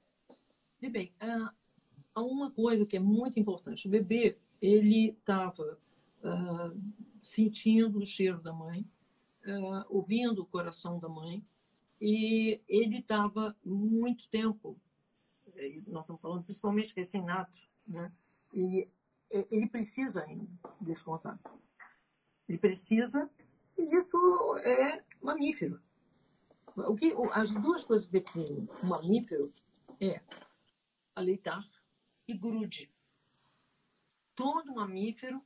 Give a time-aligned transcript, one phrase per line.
[0.80, 3.86] Bem, há uma coisa que é muito importante.
[3.86, 5.78] O bebê, ele estava
[6.22, 6.78] uh,
[7.18, 8.88] sentindo o cheiro da mãe,
[9.44, 11.44] uh, ouvindo o coração da mãe,
[12.00, 14.78] e ele estava muito tempo,
[15.86, 18.12] nós estamos falando principalmente recém-nato, né?
[18.52, 18.88] E
[19.30, 20.46] ele precisa ainda
[20.80, 21.50] desse contato.
[22.48, 23.30] Ele precisa,
[23.76, 24.16] e isso
[24.58, 25.80] é mamífero.
[26.76, 29.48] O que, as duas coisas que definem o mamífero
[30.00, 30.20] é
[31.14, 31.66] aleitar
[32.28, 32.92] e grude.
[34.34, 35.42] Todo mamífero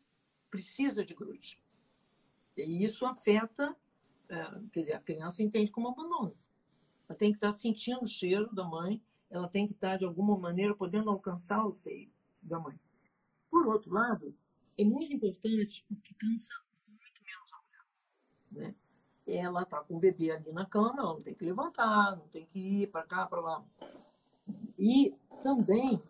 [0.50, 1.60] precisa de grude.
[2.56, 3.74] E isso afeta,
[4.28, 6.36] é, quer dizer, a criança entende como abandono.
[7.08, 9.00] Ela tem que estar sentindo o cheiro da mãe,
[9.30, 12.10] ela tem que estar, de alguma maneira, podendo alcançar o seio
[12.42, 12.78] da mãe.
[13.50, 14.34] Por outro lado,
[14.76, 16.52] é muito importante porque cansa
[16.88, 18.68] muito menos a mulher.
[18.68, 18.74] Né?
[19.26, 22.46] Ela está com o bebê ali na cama, ela não tem que levantar, não tem
[22.46, 23.64] que ir para cá, para lá.
[24.78, 26.02] E também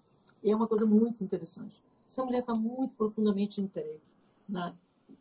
[0.42, 1.82] é uma coisa muito interessante.
[2.06, 4.09] Essa mulher está muito profundamente entregue
[4.50, 4.76] na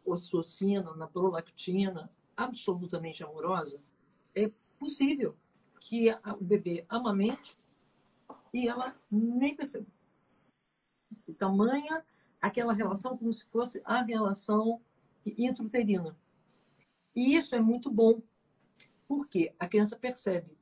[0.05, 3.81] ocitocina, na prolactina, absolutamente amorosa,
[4.35, 5.35] é possível
[5.79, 7.57] que o bebê amamente
[8.53, 9.85] e ela nem perceba.
[11.27, 12.03] O tamanha
[12.41, 14.81] aquela relação como se fosse a relação
[15.25, 16.17] intrauterina.
[17.15, 18.21] E isso é muito bom,
[19.07, 20.57] porque a criança percebe.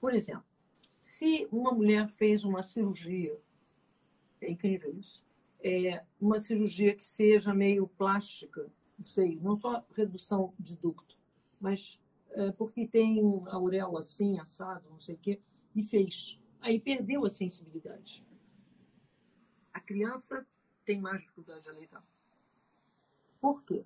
[0.00, 0.44] Por exemplo,
[1.00, 3.36] se uma mulher fez uma cirurgia,
[4.40, 5.24] é incrível isso,
[5.60, 11.18] é, uma cirurgia que seja meio plástica, não sei, não só redução de ducto,
[11.60, 15.40] mas é, porque tem a auréola assim, assado, não sei o quê,
[15.74, 16.38] e fez.
[16.60, 18.24] Aí perdeu a sensibilidade.
[19.72, 20.46] A criança
[20.84, 22.04] tem mais dificuldade de aleitar.
[23.40, 23.84] Por quê?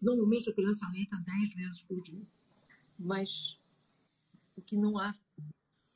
[0.00, 2.26] Normalmente a criança aleita 10 vezes por dia,
[2.98, 3.58] mas
[4.56, 5.14] o que não há,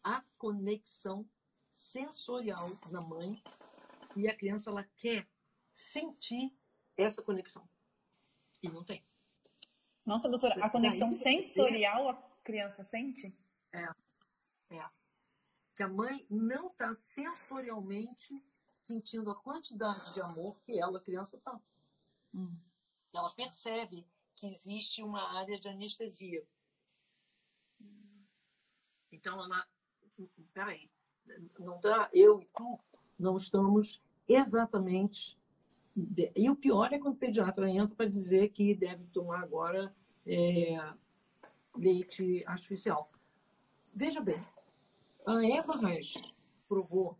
[0.02, 1.26] a conexão
[1.70, 3.42] sensorial da mãe
[4.16, 5.28] e a criança ela quer
[5.72, 6.52] sentir
[6.96, 7.68] essa conexão.
[8.62, 9.04] E não tem.
[10.04, 13.36] Nossa, doutora, a conexão sensorial a criança sente?
[13.72, 13.84] É.
[14.70, 14.90] É.
[15.74, 18.42] Que a mãe não está sensorialmente
[18.82, 21.60] sentindo a quantidade de amor que ela, a criança, está.
[22.34, 22.56] Hum.
[23.12, 26.42] Ela percebe que existe uma área de anestesia.
[29.12, 29.68] Então, ela.
[30.52, 30.90] Peraí,
[31.58, 32.80] não dá, eu e tu
[33.18, 35.36] não estamos exatamente.
[36.36, 39.92] E o pior é quando o pediatra entra para dizer que deve tomar agora
[40.24, 40.76] é,
[41.76, 43.10] leite artificial.
[43.94, 44.44] Veja bem,
[45.26, 46.14] a Eva Reis
[46.68, 47.18] provou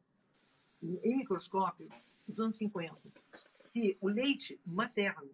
[0.83, 1.89] em microscópio,
[2.27, 2.97] nos anos 50,
[3.73, 5.31] que o leite materno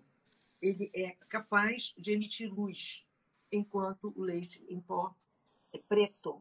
[0.63, 3.05] ele é capaz de emitir luz,
[3.53, 5.15] enquanto o leite em pó
[5.73, 6.41] é preto.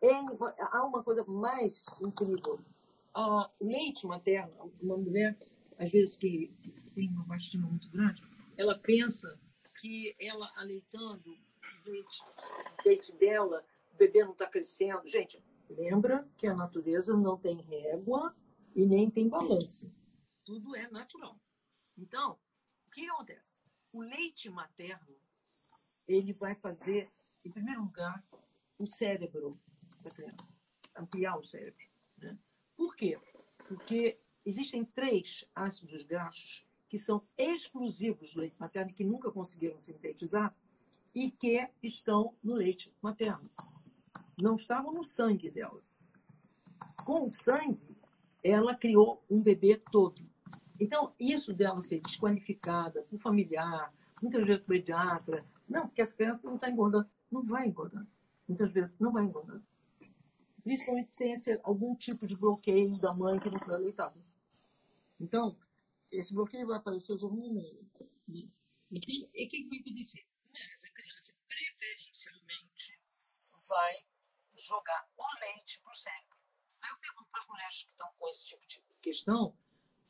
[0.00, 0.12] É,
[0.72, 2.58] há uma coisa mais incrível
[3.16, 5.36] a, o leite materno, uma mulher,
[5.78, 6.54] às vezes, que,
[6.94, 8.22] tem uma bastima muito grande,
[8.58, 9.40] ela pensa
[9.80, 11.30] que ela aleitando
[11.86, 15.06] o leite, o leite dela, o bebê não está crescendo.
[15.06, 18.36] Gente, lembra que a natureza não tem régua
[18.74, 19.90] e nem tem balança.
[20.44, 21.40] Tudo é natural.
[21.96, 22.38] Então,
[22.86, 23.58] o que acontece?
[23.92, 25.16] O leite materno,
[26.06, 27.10] ele vai fazer,
[27.42, 28.22] em primeiro lugar,
[28.78, 29.58] o cérebro
[30.02, 30.54] da criança,
[30.94, 31.84] ampliar o cérebro.
[32.18, 32.38] Né?
[32.76, 33.18] Por quê?
[33.66, 40.54] Porque existem três ácidos graxos que são exclusivos do leite materno, que nunca conseguiram sintetizar
[41.14, 43.50] e que estão no leite materno.
[44.38, 45.82] Não estavam no sangue dela.
[47.04, 47.96] Com o sangue,
[48.42, 50.22] ela criou um bebê todo.
[50.78, 53.92] Então, isso dela ser desqualificada por familiar,
[54.22, 57.08] muitas vezes pediatra, não, porque as crianças não estão engordando.
[57.30, 58.06] Não vai engordar.
[58.46, 59.60] Muitas vezes não vai engordar.
[60.66, 64.20] Principalmente se tem esse, algum tipo de bloqueio da mãe que não foi aleitada.
[65.20, 65.56] Então,
[66.10, 67.78] esse bloqueio vai aparecer de alguma maneira.
[68.26, 68.44] E
[68.90, 70.26] o que vai acontecer?
[70.74, 73.00] Essa criança, preferencialmente,
[73.68, 74.04] vai
[74.56, 76.36] jogar o leite para o cérebro.
[76.80, 79.56] Aí eu pergunto para as mulheres que estão com esse tipo de questão,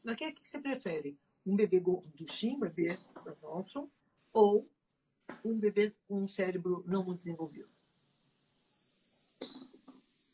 [0.02, 1.20] o que, é que você prefere?
[1.44, 3.90] Um bebê do Shin, bebê da Johnson,
[4.32, 4.66] ou
[5.44, 7.75] um bebê com um cérebro não muito desenvolvido?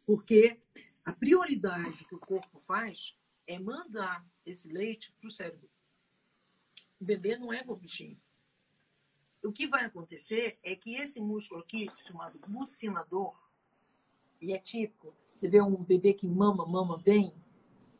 [0.06, 0.60] Porque
[1.04, 3.16] a prioridade que o corpo faz
[3.46, 5.68] é mandar esse leite para o cérebro.
[7.00, 8.16] O bebê não é gorduchinho.
[9.42, 13.34] O que vai acontecer é que esse músculo aqui, chamado bucinador,
[14.40, 17.32] e é típico, você vê um bebê que mama, mama bem,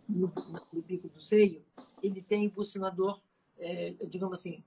[0.09, 0.33] no,
[0.73, 1.65] no bico do seio,
[2.03, 3.21] ele tem bucinador,
[3.59, 4.63] é, digamos assim,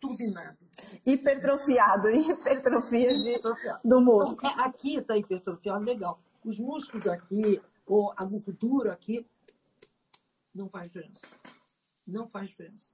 [0.00, 0.58] turbinado.
[1.04, 3.38] Hipertrofiado, hipertrofia de,
[3.84, 4.38] do músculo.
[4.38, 6.20] Então, aqui está hipertrofiado, legal.
[6.44, 9.26] Os músculos aqui, ou a gordura aqui,
[10.54, 11.20] não faz diferença.
[12.06, 12.92] Não faz diferença.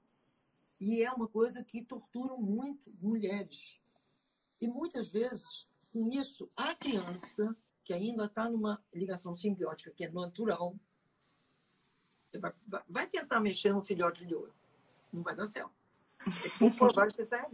[0.79, 3.79] E é uma coisa que tortura muito mulheres.
[4.59, 10.11] E muitas vezes, com isso, a criança, que ainda está numa ligação simbiótica, que é
[10.11, 10.75] natural,
[12.89, 14.53] vai, tentar mexer no filhote de ouro.
[15.13, 15.71] Não vai dar certo.
[16.25, 17.49] É provável que você saia.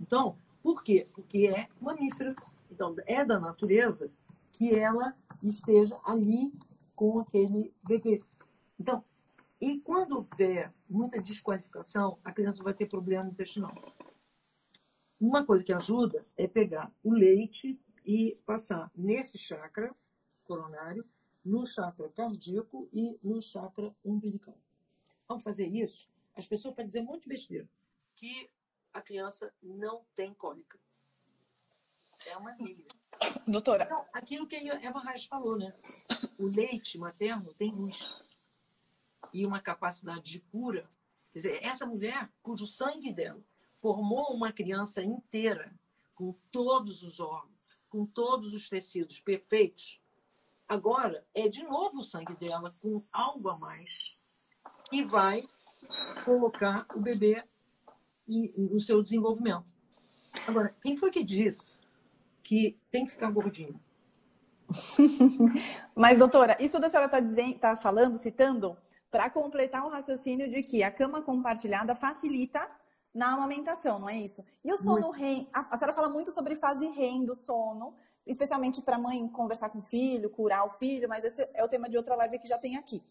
[0.00, 1.08] Então, por quê?
[1.12, 2.34] Porque é mamífero.
[2.70, 4.10] Então, é da natureza
[4.56, 6.50] que ela esteja ali
[6.94, 8.18] com aquele bebê.
[8.80, 9.04] Então,
[9.60, 13.74] e quando houver muita desqualificação, a criança vai ter problema intestinal.
[15.20, 19.94] Uma coisa que ajuda é pegar o leite e passar nesse chakra
[20.44, 21.04] coronário,
[21.44, 24.56] no chakra cardíaco e no chakra umbilical.
[25.28, 27.68] Ao fazer isso, as pessoas podem dizer um monte de besteira,
[28.14, 28.48] que
[28.92, 30.78] a criança não tem cólica.
[32.26, 32.94] É uma regra.
[33.46, 33.84] Doutora.
[33.84, 35.72] Então, aquilo que a Eva Reis falou, né?
[36.36, 38.12] O leite materno tem luz
[39.32, 40.90] e uma capacidade de cura.
[41.32, 43.40] Quer dizer, essa mulher, cujo sangue dela
[43.76, 45.72] formou uma criança inteira,
[46.14, 47.54] com todos os órgãos,
[47.88, 50.00] com todos os tecidos perfeitos,
[50.66, 54.16] agora é de novo o sangue dela, com algo a mais,
[54.90, 55.46] que vai
[56.24, 57.44] colocar o bebê
[58.26, 59.66] no seu desenvolvimento.
[60.48, 61.85] Agora, quem foi que disse
[62.46, 63.80] que tem que ficar gordinho?
[65.94, 68.76] Mas, doutora, isso da senhora está tá falando, citando,
[69.10, 72.68] para completar o raciocínio de que a cama compartilhada facilita
[73.12, 74.44] na amamentação, não é isso?
[74.64, 77.94] E o sono REM, a, a senhora fala muito sobre fase REM do sono,
[78.24, 81.68] especialmente para a mãe conversar com o filho, curar o filho, mas esse é o
[81.68, 83.02] tema de outra live que já tem aqui.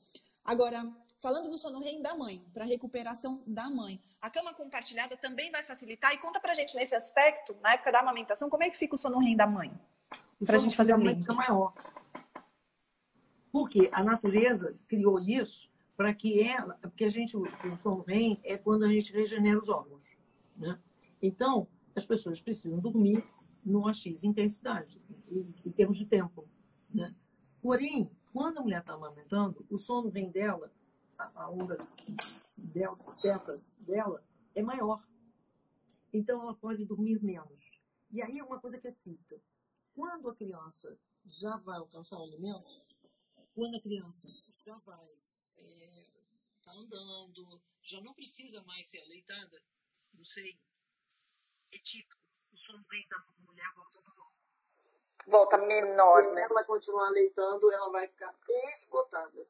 [0.46, 0.82] Agora,
[1.26, 5.64] falando do sono REM da mãe, para recuperação da mãe, a cama compartilhada também vai
[5.64, 6.14] facilitar.
[6.14, 8.98] E conta para gente nesse aspecto, na época da amamentação, como é que fica o
[8.98, 9.74] sono REM da mãe?
[10.46, 11.22] Para a gente fazer um link.
[11.22, 11.74] Fica maior.
[13.52, 15.68] Porque a natureza criou isso
[15.98, 17.48] para que ela, porque a gente, o
[17.80, 20.06] sono REM é quando a gente regenera os órgãos,
[20.56, 20.80] né?
[21.20, 23.24] Então, as pessoas precisam dormir
[23.66, 25.02] numa X intensidade,
[25.32, 26.48] em, termos de tempo,
[26.94, 27.16] né?
[27.64, 30.72] Porém, quando a mulher está amamentando, o sono REM dela,
[31.18, 31.78] a, onda
[32.58, 35.04] dela, teta dela, é maior.
[36.14, 37.80] Então, ela pode dormir menos.
[38.12, 39.42] E aí é uma coisa que é típica.
[39.94, 42.68] Quando a criança já vai alcançar o alimento,
[43.54, 44.28] quando a criança
[44.66, 45.10] já vai
[45.58, 49.62] está é, andando, já não precisa mais ser aleitada,
[50.14, 50.60] não sei.
[51.72, 52.22] É típico.
[52.52, 54.32] O sono da mulher volta menor.
[55.28, 56.48] Volta menor, né?
[56.48, 58.34] Se ela continuar aleitando, ela vai ficar
[58.74, 59.48] esgotada.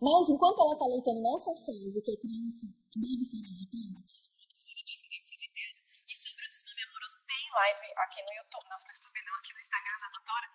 [0.00, 4.00] Mas enquanto ela está aleitando nessa fase que a criança deve ser aleitada,
[6.08, 9.60] e sobre o desmame amoroso, tem live aqui no YouTube, não, estou vendo aqui no
[9.60, 10.46] Instagram da doutora,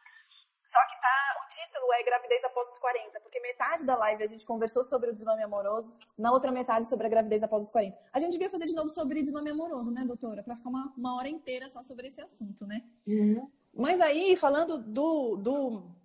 [0.67, 4.27] só que tá, o título é gravidez após os 40, porque metade da live a
[4.27, 7.97] gente conversou sobre o desmame amoroso, na outra metade sobre a gravidez após os 40.
[8.11, 10.43] A gente devia fazer de novo sobre desmame amoroso, né, doutora?
[10.43, 12.83] Para ficar uma, uma hora inteira só sobre esse assunto, né?
[13.07, 13.49] Uhum.
[13.73, 15.95] Mas aí, falando do, do.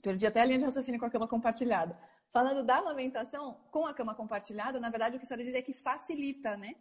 [0.00, 1.98] Perdi até a linha de raciocínio com a cama compartilhada.
[2.36, 5.62] Falando da amamentação com a cama compartilhada, na verdade o que a senhora diz é
[5.62, 6.74] que facilita, né?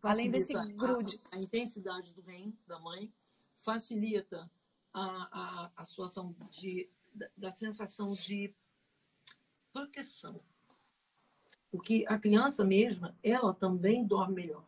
[0.00, 1.20] Facilita Além desse grude.
[1.30, 3.12] A, a intensidade do REM da mãe
[3.56, 4.50] facilita
[4.90, 8.54] a, a, a situação de, da, da sensação de
[9.70, 10.34] proteção.
[11.70, 14.64] Porque a criança mesma, ela também dorme melhor.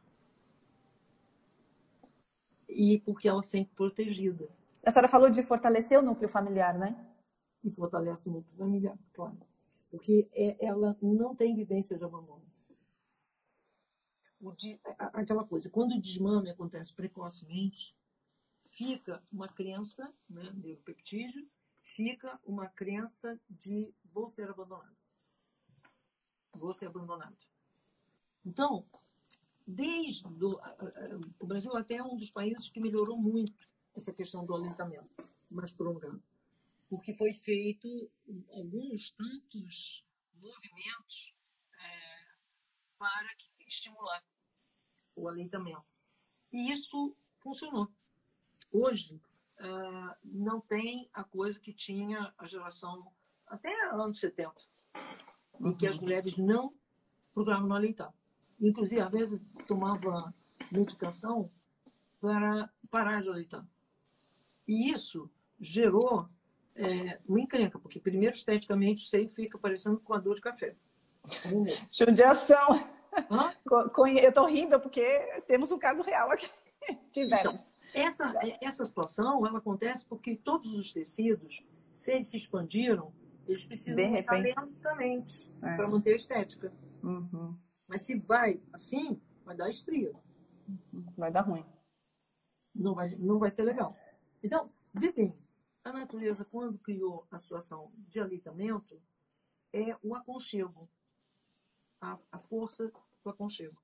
[2.69, 4.47] E porque ela é sempre protegida.
[4.85, 6.95] A senhora falou de fortalecer o núcleo familiar, né?
[7.65, 9.39] E fortalece o núcleo familiar, claro.
[9.95, 12.43] Porque é, ela não tem vivência de abandono.
[14.59, 17.97] De, aquela coisa, quando o desmame acontece precocemente,
[18.73, 21.49] fica uma crença, né, neuropeptídeo,
[21.81, 24.97] fica uma crença de vou ser abandonado.
[26.53, 27.37] Vou ser abandonado.
[28.45, 28.85] Então,
[29.65, 30.61] desde do,
[31.39, 35.09] o Brasil até é um dos países que melhorou muito essa questão do aleitamento
[35.49, 36.21] mais prolongado,
[36.95, 37.89] porque foi feito
[38.51, 41.35] alguns tantos movimentos
[41.77, 42.25] é,
[42.97, 43.35] para
[43.67, 44.25] estimular
[45.17, 45.85] o aleitamento.
[46.53, 47.91] E isso funcionou.
[48.71, 49.21] Hoje,
[49.59, 53.13] uh, não tem a coisa que tinha a geração
[53.49, 54.55] até anos 70,
[55.59, 55.71] uhum.
[55.71, 56.03] em que as uhum.
[56.03, 56.73] mulheres não
[57.33, 58.15] procuravam não aleitar.
[58.61, 60.33] Inclusive, às vezes, tomava
[60.71, 61.51] medicação
[62.21, 63.67] para parar de aleitar.
[64.67, 66.29] E isso gerou
[66.77, 70.75] é, uma encrenca, porque primeiro, esteticamente, você fica parecendo com a dor de café.
[71.93, 72.89] Judiação.
[74.05, 75.03] Eu estou rindo porque
[75.47, 76.51] temos um caso real aqui.
[77.13, 77.73] Tivemos.
[77.91, 83.13] Então, essa, essa situação ela acontece porque todos os tecidos, se eles se expandiram,
[83.47, 85.77] eles precisam de lentamente é.
[85.77, 86.73] para manter a estética.
[87.03, 87.57] Uhum.
[87.87, 90.13] Mas se vai assim, vai dar estria.
[90.69, 91.07] Uhum.
[91.17, 91.65] Vai dar ruim.
[92.75, 93.97] Não vai, não vai ser legal.
[94.43, 95.35] Então, vê bem,
[95.85, 99.01] a natureza, quando criou a situação de aleitamento,
[99.73, 100.89] é o aconchego.
[102.01, 102.91] A, a força
[103.23, 103.77] do aconchego.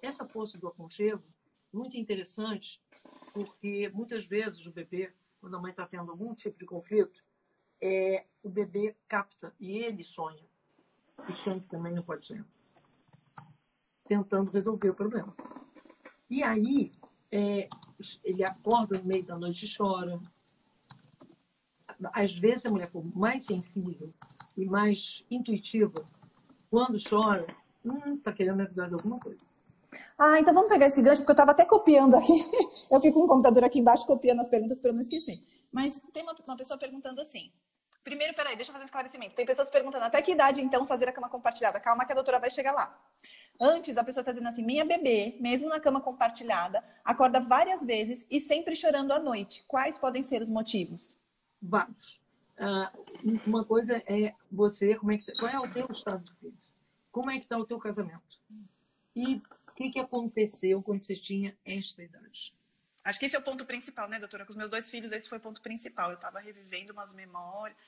[0.00, 1.24] Essa força do aconchego,
[1.72, 2.82] muito interessante,
[3.32, 7.24] porque muitas vezes o bebê, quando a mãe está tendo algum tipo de conflito,
[7.80, 10.44] é, o bebê capta e ele sonha.
[11.18, 12.46] O sonho também não pode sonhar.
[14.06, 15.34] Tentando resolver o problema.
[16.30, 16.92] E aí,
[17.30, 17.68] é,
[18.24, 20.20] ele acorda no meio da noite e chora.
[22.12, 24.12] Às vezes a mulher for mais sensível
[24.56, 26.04] e mais intuitiva,
[26.70, 27.46] quando chora,
[27.84, 29.38] hum, tá querendo avisar de alguma coisa.
[30.18, 32.32] Ah, então vamos pegar esse gancho, porque eu estava até copiando aqui.
[32.90, 35.42] Eu fico com o computador aqui embaixo copiando as perguntas para eu não esquecer.
[35.70, 37.52] Mas tem uma, uma pessoa perguntando assim.
[38.02, 39.34] Primeiro, peraí, deixa eu fazer um esclarecimento.
[39.34, 41.78] Tem pessoas perguntando até que idade, então, fazer a cama compartilhada.
[41.78, 42.98] Calma que a doutora vai chegar lá.
[43.60, 48.26] Antes, a pessoa está dizendo assim: minha bebê, mesmo na cama compartilhada, acorda várias vezes
[48.30, 49.62] e sempre chorando à noite.
[49.68, 51.18] Quais podem ser os motivos?
[51.60, 52.20] Vários.
[52.58, 56.30] Uh, uma coisa é você, como é que você, qual é o teu estado de
[56.30, 56.68] espírito?
[57.12, 58.40] Como é que está o teu casamento?
[59.14, 59.40] E
[59.78, 62.52] que, que aconteceu quando você tinha esta idade?
[63.04, 64.44] Acho que esse é o ponto principal, né, doutora?
[64.44, 66.10] Com os meus dois filhos, esse foi o ponto principal.
[66.10, 67.78] Eu estava revivendo umas memórias.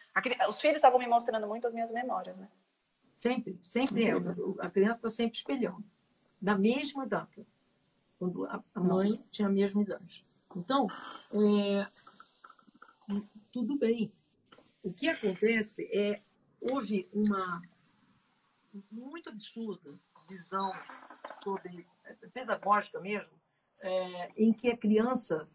[0.48, 2.48] Os filhos estavam me mostrando muito as minhas memórias, né?
[3.16, 4.12] Sempre, sempre é.
[4.60, 5.84] A criança está sempre espelhando.
[6.40, 7.44] Da mesma data.
[8.20, 9.24] Quando a mãe Nossa.
[9.32, 10.24] tinha a mesma idade.
[10.54, 10.86] Então,
[11.32, 11.88] é,
[13.52, 14.12] tudo bem.
[14.82, 16.22] O que acontece é,
[16.60, 17.62] houve uma
[18.90, 19.98] muito absurda
[20.28, 20.72] visão
[21.42, 23.32] sobre é, pedagógica mesmo,
[23.80, 25.48] é, em que a criança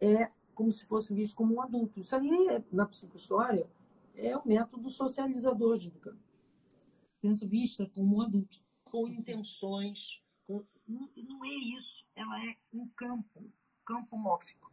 [0.00, 2.00] é como se fosse visto como um adulto.
[2.00, 3.70] Isso aí, na psicohistória,
[4.14, 6.10] é o método socializador de educar.
[6.14, 10.22] A criança vista como um adulto, com intenções.
[10.46, 10.64] Com...
[10.86, 12.04] Não, não é isso.
[12.16, 13.52] Ela é um campo,
[13.84, 14.72] campo mórfico,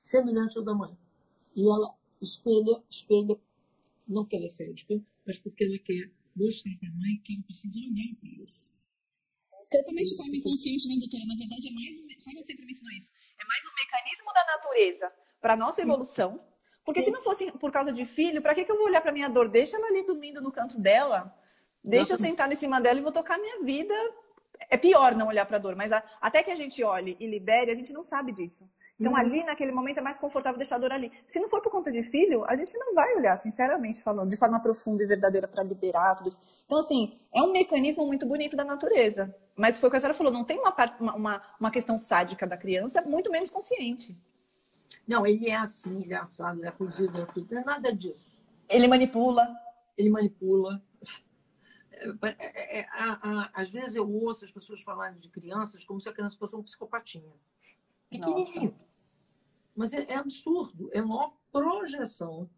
[0.00, 0.96] semelhante ao da mãe.
[1.56, 3.36] E ela espelha, espelha,
[4.06, 7.42] não porque ela é cética, mas porque ela quer mostrar para a mãe que ela
[7.42, 8.66] precisa olhar para isso
[9.70, 11.24] totalmente de forma inconsciente, né, doutora?
[11.26, 13.10] Na verdade, é mais um, só sempre me ensinou isso.
[13.38, 16.40] É mais um mecanismo da natureza para nossa evolução.
[16.84, 19.12] Porque se não fosse por causa de filho, para que, que eu vou olhar para
[19.12, 19.48] minha dor?
[19.48, 21.36] Deixa ela ali dormindo no canto dela.
[21.82, 23.94] Deixa eu sentar em cima dela e vou tocar minha vida.
[24.70, 27.26] É pior não olhar para a dor, mas a, até que a gente olhe e
[27.26, 28.70] libere, a gente não sabe disso.
[28.98, 29.18] Então, uhum.
[29.18, 31.12] ali, naquele momento, é mais confortável deixar a dor ali.
[31.26, 34.36] Se não for por conta de filho, a gente não vai olhar, sinceramente falando, de
[34.36, 36.40] forma profunda e verdadeira para liberar tudo isso.
[36.64, 39.34] Então, assim, é um mecanismo muito bonito da natureza.
[39.54, 40.74] Mas foi o que a senhora falou, não tem uma,
[41.14, 44.16] uma, uma questão sádica da criança, muito menos consciente.
[45.06, 47.54] Não, ele é assim, ele é assado, ele é cozido, é tudo.
[47.54, 48.42] Não é nada disso.
[48.68, 49.46] Ele manipula.
[49.96, 50.82] Ele manipula.
[51.92, 56.00] É, é, é, a, a, às vezes eu ouço as pessoas falarem de crianças como
[56.00, 57.32] se a criança fosse um psicopatinha.
[58.10, 58.74] Pequenininho.
[59.76, 62.48] Mas é, é absurdo, é uma projeção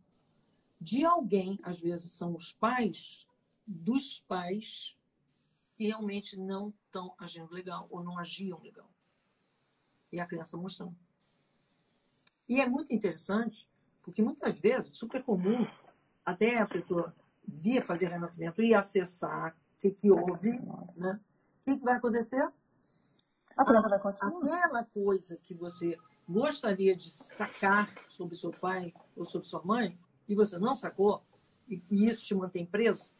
[0.80, 3.26] de alguém, às vezes são os pais,
[3.66, 4.96] dos pais
[5.74, 8.88] que realmente não estão agindo legal ou não agiam legal.
[10.12, 10.96] E a criança mostrando.
[12.48, 13.68] E é muito interessante,
[14.02, 15.66] porque muitas vezes, super comum,
[16.24, 17.14] até a pessoa
[17.46, 20.50] via fazer renascimento e acessar que, que houve,
[20.96, 21.20] né?
[21.60, 22.42] O que, que vai acontecer?
[23.56, 24.64] A criança vai continuar.
[24.64, 25.98] Aquela coisa que você
[26.28, 31.22] gostaria de sacar sobre seu pai ou sobre sua mãe, e você não sacou,
[31.68, 33.14] e, isso te mantém preso,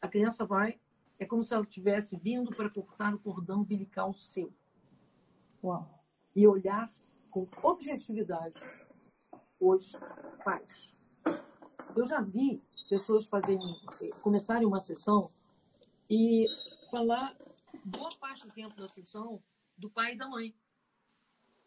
[0.00, 0.80] a criança vai.
[1.18, 4.52] É como se ela tivesse vindo para cortar o cordão umbilical seu.
[5.64, 6.04] Uau.
[6.34, 6.92] E olhar
[7.30, 8.60] com objetividade
[9.60, 9.92] os
[10.44, 10.94] pais.
[11.96, 13.60] Eu já vi pessoas fazerem,
[14.22, 15.26] começarem uma sessão
[16.10, 16.46] e
[16.90, 17.34] falar
[17.84, 19.42] boa parte do tempo da sessão
[19.76, 20.54] do pai e da mãe.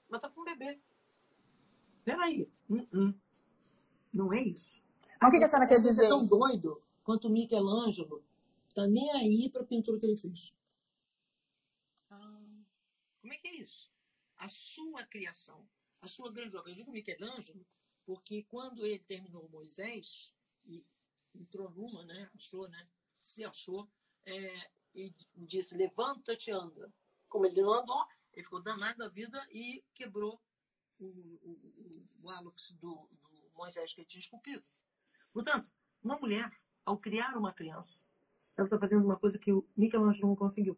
[0.09, 0.79] Mas tá com um bebê.
[2.03, 2.49] Peraí.
[2.69, 3.15] Uh -uh.
[4.11, 4.81] Não é isso.
[5.21, 6.05] Mas o que, que a senhora quer Você dizer?
[6.05, 8.23] é tão doido quanto o Michelangelo
[8.73, 10.53] tá nem aí para a pintura que ele fez.
[12.09, 13.91] Como é que é isso?
[14.37, 15.67] A sua criação,
[16.01, 16.71] a sua grande obra.
[16.71, 17.65] Eu digo Michelangelo
[18.05, 20.33] porque quando ele terminou Moisés
[20.65, 20.83] e
[21.35, 22.87] entrou numa, né, achou, né,
[23.19, 23.87] se achou,
[24.25, 26.91] é, e disse, levanta-te, anda.
[27.27, 30.41] Como ele não andou, ele ficou danado da vida e quebrou
[30.99, 34.63] o, o, o, o do, do Moisés que ele tinha esculpido.
[35.33, 35.69] Portanto,
[36.03, 36.51] uma mulher,
[36.85, 38.03] ao criar uma criança,
[38.55, 40.77] ela está fazendo uma coisa que o Michelangelo não conseguiu.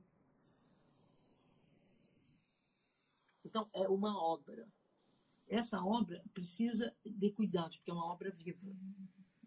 [3.43, 4.67] Então, é uma obra.
[5.47, 8.75] Essa obra precisa de cuidados, porque é uma obra viva.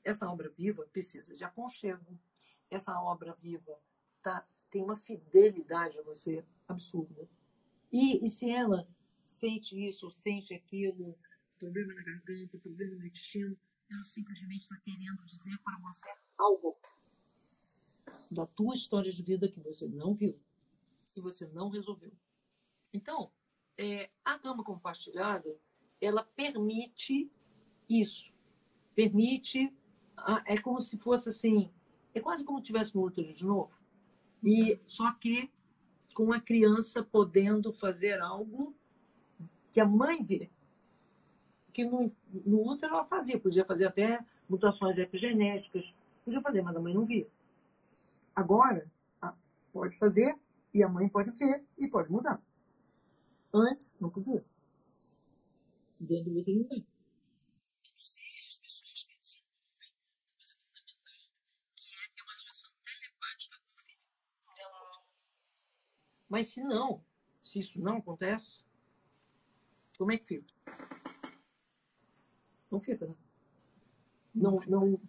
[0.02, 2.18] Essa obra viva precisa de aconchego.
[2.70, 3.80] Essa obra viva
[4.20, 7.28] tá, tem uma fidelidade a você absurda.
[7.94, 8.88] E, e se ela
[9.22, 11.16] sente isso, sente aquilo,
[11.60, 13.56] problema na garganta, problema no intestino,
[13.88, 16.76] ela simplesmente está querendo dizer para você algo
[18.28, 20.36] da tua história de vida que você não viu
[21.14, 22.10] e você não resolveu.
[22.92, 23.30] Então,
[23.78, 25.56] é, a cama compartilhada,
[26.00, 27.30] ela permite
[27.88, 28.34] isso.
[28.92, 29.72] Permite,
[30.46, 31.70] é como se fosse assim,
[32.12, 33.72] é quase como se tivesse no útero de novo.
[34.42, 35.48] E só que
[36.14, 38.75] com a criança podendo fazer algo
[39.72, 40.48] que a mãe vê.
[41.72, 42.11] Que no,
[42.46, 47.05] no útero ela fazia, podia fazer até mutações epigenéticas, podia fazer, mas a mãe não
[47.05, 47.27] via.
[48.35, 48.88] Agora,
[49.72, 50.38] pode fazer
[50.72, 52.40] e a mãe pode ver e pode mudar.
[53.53, 54.44] Antes, não podia.
[55.98, 56.87] Dentro do útero não tem.
[58.46, 61.31] as pessoas que desenvolvem uma coisa fundamental,
[61.74, 63.98] que é ter uma relação telepática com o filho.
[66.28, 67.02] Mas se não,
[67.42, 68.64] se isso não acontece,
[69.98, 70.54] como é que fica?
[72.70, 73.14] Não fica, né?
[74.34, 75.00] Não, não,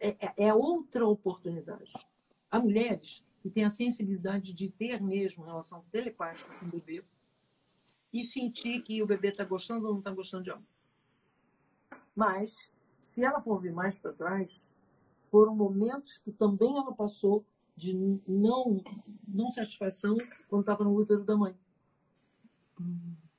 [0.00, 1.92] é, é outra oportunidade.
[2.50, 7.04] Há mulheres que têm a sensibilidade de ter mesmo relação telepática com o bebê
[8.12, 10.64] e sentir que o bebê está gostando ou não está gostando de algo.
[12.14, 14.70] Mas, se ela for vir mais para trás,
[15.30, 17.44] foram momentos que também ela passou
[17.76, 17.92] de
[18.26, 18.82] não,
[19.28, 20.16] não satisfação
[20.48, 21.54] quando estava no útero da mãe.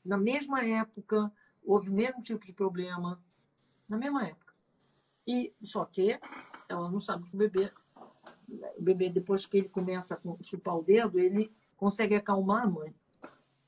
[0.05, 1.31] Na mesma época,
[1.65, 3.21] houve o mesmo tipo de problema,
[3.89, 4.53] na mesma época.
[5.25, 6.19] E só que
[6.69, 7.71] ela não sabe que o bebê,
[8.77, 12.95] o bebê depois que ele começa a chupar o dedo, ele consegue acalmar a mãe.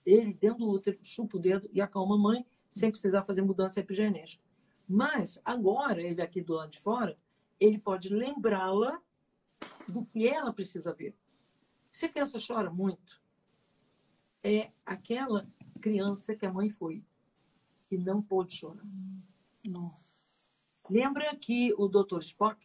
[0.06, 3.80] Ele dentro do útero chupa o dedo e acalma a mãe sem precisar fazer mudança
[3.80, 4.44] epigenética.
[4.88, 7.18] Mas agora ele aqui do lado de fora,
[7.60, 9.02] ele pode lembrá-la
[9.88, 11.16] do que ela precisa ver.
[11.90, 13.22] Se a criança chora muito,
[14.44, 15.48] é aquela
[15.82, 17.04] criança que a mãe foi
[17.92, 18.86] e não pôde chorar.
[19.64, 20.38] Nossa.
[20.90, 22.20] Lembra que o Dr.
[22.20, 22.60] Spock,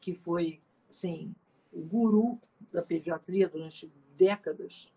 [0.00, 1.34] que foi assim,
[1.72, 2.40] o guru
[2.72, 4.92] da pediatria durante décadas,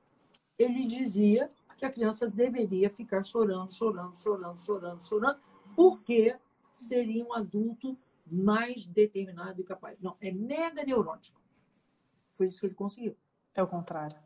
[0.57, 5.39] ele dizia que a criança deveria ficar chorando, chorando, chorando, chorando, chorando,
[5.75, 6.35] porque
[6.71, 9.99] seria um adulto mais determinado e capaz.
[10.01, 11.41] Não, é mega neurótico.
[12.33, 13.15] Foi isso que ele conseguiu.
[13.53, 14.17] É o contrário.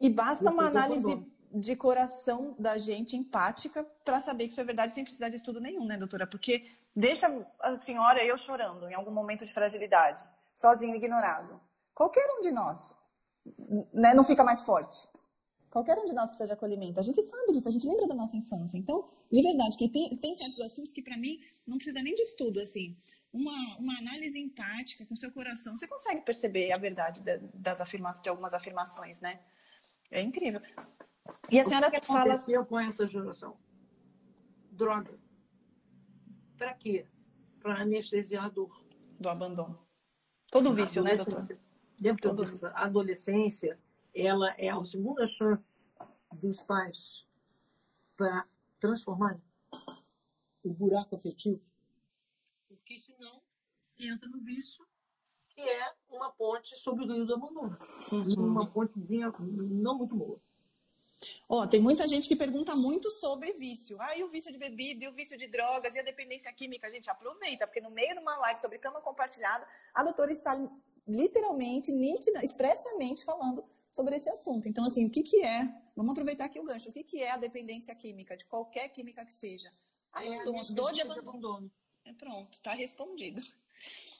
[0.00, 4.92] E basta uma análise de coração da gente empática para saber que isso é verdade
[4.92, 6.26] sem precisar de estudo nenhum, né, doutora?
[6.26, 7.26] Porque deixa
[7.60, 10.24] a senhora eu chorando em algum momento de fragilidade,
[10.54, 11.60] sozinho, ignorado.
[11.94, 12.96] Qualquer um de nós
[13.92, 15.08] né, não fica mais forte.
[15.70, 16.98] Qualquer um de nós precisa de acolhimento.
[16.98, 18.76] A gente sabe disso, a gente lembra da nossa infância.
[18.76, 22.22] Então, de verdade, que tem, tem certos assuntos que para mim não precisa nem de
[22.22, 22.96] estudo, assim.
[23.32, 27.22] Uma, uma análise empática com seu coração, você consegue perceber a verdade
[27.54, 29.40] das afirmações, de algumas afirmações, né?
[30.10, 30.60] É incrível.
[31.48, 32.34] E a senhora o que fala.
[32.34, 33.56] aconteceu com essa geração?
[34.72, 35.16] Droga.
[36.58, 37.06] Para quê?
[37.60, 38.84] Para anestesiar a dor.
[39.20, 39.78] Do abandono.
[40.50, 41.46] Todo vício, né, doutor?
[41.98, 43.78] Dentro da adolescência,
[44.14, 45.86] ela é a segunda chance
[46.32, 47.26] dos pais
[48.16, 48.46] para
[48.78, 49.40] transformar
[50.64, 51.60] o buraco afetivo.
[52.68, 53.40] Porque senão
[53.98, 54.86] entra no vício
[55.48, 57.78] que é uma ponte sobre o Rio do Abandono.
[58.12, 58.30] Uhum.
[58.30, 60.40] E uma pontezinha não muito boa.
[61.48, 64.00] Ó, tem muita gente que pergunta muito sobre vício.
[64.00, 66.86] Ah, e o vício de bebida, e o vício de drogas, e a dependência química?
[66.86, 70.58] A gente aproveita, porque no meio de uma live sobre cama compartilhada, a doutora está
[71.06, 74.68] literalmente, nítida, expressamente falando sobre esse assunto.
[74.68, 75.68] Então, assim, o que, que é?
[75.96, 76.88] Vamos aproveitar aqui o gancho.
[76.88, 79.72] O que, que é a dependência química, de qualquer química que seja?
[80.12, 81.28] Abandono, é, dor de abandono.
[81.28, 81.70] abandono.
[82.04, 83.40] É, pronto, está respondido.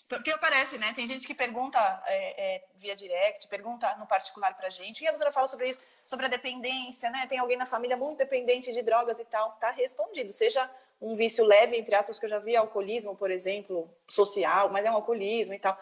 [0.09, 0.93] Porque aparece, né?
[0.93, 5.13] Tem gente que pergunta é, é, via direct, pergunta no particular pra gente, e a
[5.13, 7.29] doutora fala sobre isso, sobre a dependência, né?
[7.29, 9.53] Tem alguém na família muito dependente de drogas e tal.
[9.53, 10.33] Tá respondido.
[10.33, 10.69] Seja
[11.01, 14.91] um vício leve, entre aspas, que eu já vi, alcoolismo, por exemplo, social, mas é
[14.91, 15.79] um alcoolismo e tal.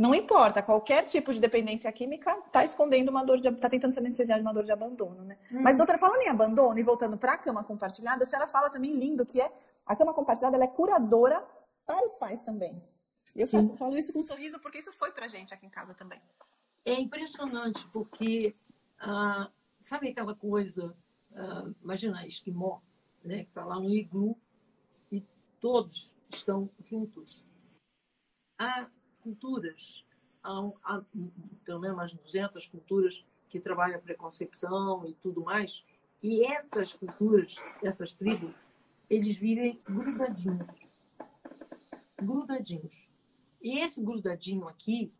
[0.00, 3.98] Não importa, qualquer tipo de dependência química está escondendo uma dor de, está tentando se
[3.98, 5.36] anestesiar de uma dor de abandono, né?
[5.52, 5.60] Hum.
[5.60, 8.98] Mas, doutora, falando em abandono e voltando para a cama compartilhada, a senhora fala também
[8.98, 9.52] lindo que é
[9.84, 11.46] a cama compartilhada ela é curadora
[11.84, 12.82] para os pais também.
[13.36, 15.92] Eu faço, falo isso com um sorriso porque isso foi pra gente aqui em casa
[15.92, 16.18] também.
[16.82, 18.54] É impressionante, porque
[19.00, 20.96] ah, sabe aquela coisa,
[21.36, 22.80] ah, imagina esquimó,
[23.22, 24.34] né, que está lá no iglu
[25.12, 25.22] e
[25.60, 27.44] todos estão juntos.
[28.58, 28.88] Há
[29.22, 30.04] culturas,
[30.42, 31.02] há, há
[31.64, 35.84] pelo menos umas 200 culturas que trabalham a preconcepção e tudo mais,
[36.22, 38.68] e essas culturas, essas tribos,
[39.08, 40.70] eles vivem grudadinhos.
[42.16, 43.08] Grudadinhos.
[43.60, 45.12] E esse grudadinho aqui,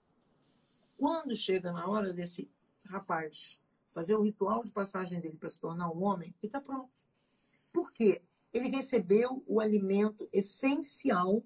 [0.96, 2.50] quando chega na hora desse
[2.84, 3.58] rapaz
[3.92, 6.90] fazer o ritual de passagem dele para se tornar um homem, ele está pronto.
[7.72, 8.22] Por quê?
[8.52, 11.42] Ele recebeu o alimento essencial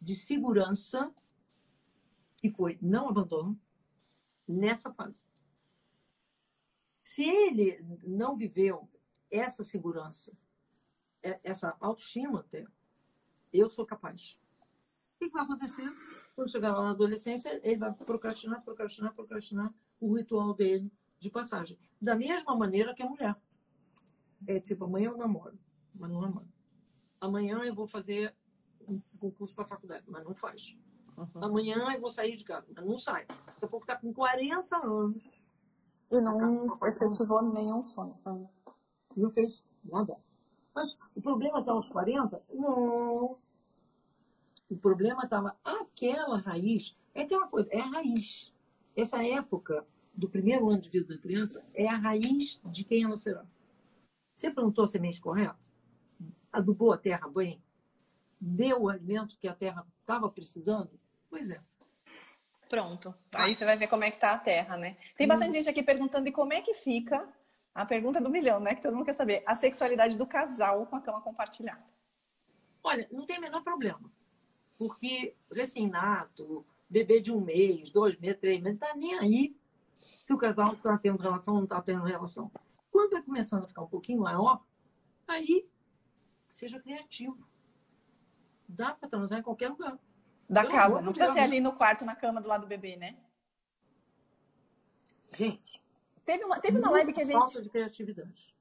[0.00, 1.12] de segurança,
[2.38, 3.60] que foi não abandono,
[4.46, 5.26] nessa fase.
[7.02, 8.88] Se ele não viveu
[9.30, 10.32] essa segurança,
[11.42, 12.64] essa autoestima até,
[13.52, 14.38] eu sou capaz.
[15.14, 15.90] O que vai acontecer?
[16.34, 21.78] Quando chegar lá na adolescência, ele vai procrastinar, procrastinar, procrastinar o ritual dele de passagem.
[22.00, 23.36] Da mesma maneira que a mulher.
[24.46, 25.58] É tipo, amanhã eu namoro,
[25.92, 26.48] mas não namoro.
[27.20, 28.32] Amanhã eu vou fazer
[28.86, 30.76] um concurso para faculdade, mas não faz.
[31.18, 31.44] Uhum.
[31.44, 33.26] Amanhã eu vou sair de casa, não sai.
[33.26, 35.22] Daqui a pouco está com 40 anos.
[36.10, 38.16] E não tá efetivou nenhum sonho.
[39.16, 40.16] Não fez nada.
[40.74, 42.40] Mas o problema está aos 40?
[42.54, 43.36] Não.
[44.70, 46.96] O problema estava aquela raiz.
[47.14, 48.54] É tem uma coisa, é a raiz.
[48.94, 53.16] Essa época do primeiro ano de vida da criança é a raiz de quem ela
[53.16, 53.44] será.
[54.34, 55.58] Você plantou a semente correta?
[56.52, 57.60] Adubou a terra bem?
[58.40, 60.90] Deu o alimento que a terra estava precisando?
[61.30, 61.58] Pois é.
[62.68, 63.14] Pronto.
[63.32, 64.96] Aí você vai ver como é que tá a terra, né?
[65.16, 67.28] Tem bastante gente aqui perguntando e como é que fica
[67.74, 68.74] a pergunta do milhão, né?
[68.74, 69.42] Que todo mundo quer saber.
[69.46, 71.84] A sexualidade do casal com a cama compartilhada.
[72.82, 74.12] Olha, não tem o menor problema.
[74.76, 79.56] Porque recém-nato, bebê de um mês, dois meses, três meses, não está nem aí
[80.00, 82.50] se o casal está tendo relação ou não está tendo relação.
[82.90, 84.62] Quando vai começando a ficar um pouquinho maior,
[85.26, 85.68] aí
[86.48, 87.48] seja criativo.
[88.68, 89.98] Dá para transar em qualquer lugar.
[90.48, 92.96] Da Eu casa, não precisa ser ali no quarto, na cama do lado do bebê,
[92.96, 93.16] né?
[95.36, 95.80] Gente.
[96.24, 97.34] Teve uma, teve uma live que a gente.
[97.34, 98.54] Falta de criatividade.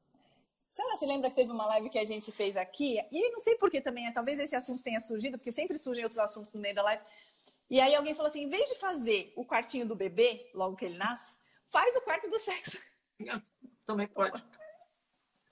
[0.70, 2.98] Senhora se lembra que teve uma live que a gente fez aqui?
[3.12, 6.04] E não sei por que também, é, talvez esse assunto tenha surgido, porque sempre surgem
[6.04, 7.04] outros assuntos no meio da live.
[7.70, 10.86] E aí alguém falou assim: em vez de fazer o quartinho do bebê, logo que
[10.86, 11.34] ele nasce,
[11.68, 12.78] faz o quarto do sexo.
[13.86, 14.44] Também pode.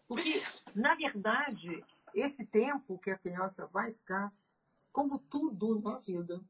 [0.07, 0.43] Porque,
[0.75, 4.31] na verdade, esse tempo que a criança vai ficar,
[4.95, 6.41] como tudo na vida,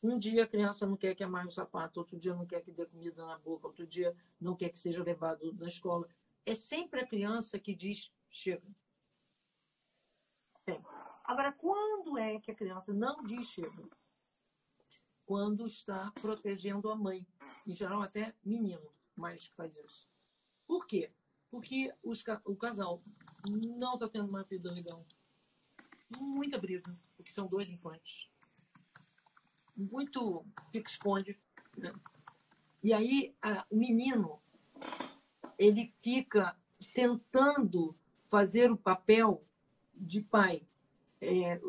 [0.00, 2.70] um dia a criança não quer que amarre o sapato, outro dia não quer que
[2.70, 6.08] dê comida na boca, outro dia não quer que seja levado na escola
[6.46, 8.66] é sempre a criança que diz chega.
[10.64, 10.80] Tem.
[11.24, 13.88] Agora, quando é que a criança não diz chega?
[15.26, 17.26] Quando está protegendo a mãe.
[17.66, 20.08] Em geral, até menino mais que faz isso.
[20.64, 21.10] Por quê?
[21.50, 23.02] Porque os, o casal
[23.48, 25.04] não está tendo uma vida legal.
[26.18, 26.82] Muita briga,
[27.16, 28.28] porque são dois infantes.
[29.76, 31.38] Muito pique-esconde.
[31.76, 31.88] Né?
[32.82, 34.40] E aí, a, o menino
[35.58, 36.56] ele fica
[36.94, 37.94] tentando
[38.30, 39.44] fazer o papel
[39.94, 40.66] de pai,
[41.20, 41.60] é,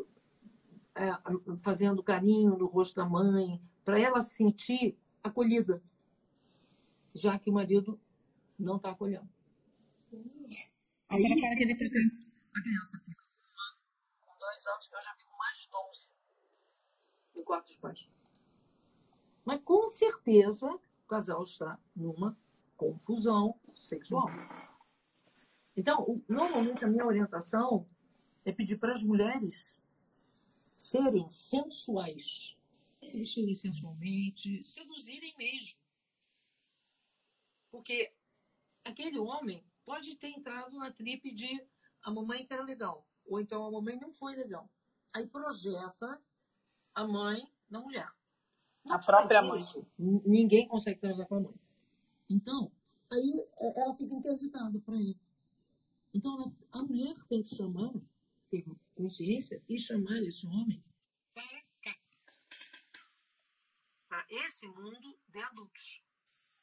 [0.94, 1.10] é,
[1.58, 5.82] fazendo carinho no rosto da mãe, para ela se sentir acolhida,
[7.14, 8.00] já que o marido
[8.58, 9.28] não está acolhendo.
[11.08, 13.21] A senhora fala que ele está A criança fica
[14.62, 16.12] com dois anos, eu já vi com mais 12
[17.34, 18.08] no quarto dos pais.
[19.44, 22.36] Mas com certeza o casal está numa
[22.76, 24.26] confusão sexual.
[25.76, 27.88] Então, normalmente a minha orientação
[28.44, 29.80] é pedir para as mulheres
[30.76, 32.56] serem sensuais.
[33.02, 35.78] mexerem sensualmente, seduzirem mesmo.
[37.70, 38.12] Porque
[38.84, 41.66] aquele homem pode ter entrado na tripe de
[42.02, 44.68] a mamãe que era legal, ou então a mamãe não foi legal.
[45.12, 46.20] Aí projeta
[46.94, 48.10] a mãe na mulher.
[48.84, 49.62] Não a própria mãe.
[49.98, 51.54] Ninguém consegue transar com a mãe.
[52.30, 52.72] Então,
[53.10, 55.18] aí é, ela fica interditada para ele.
[56.14, 57.92] Então, a mulher tem que chamar,
[58.50, 60.82] ter consciência e chamar esse homem
[61.34, 61.96] para cá.
[64.08, 66.02] Para esse mundo de adultos.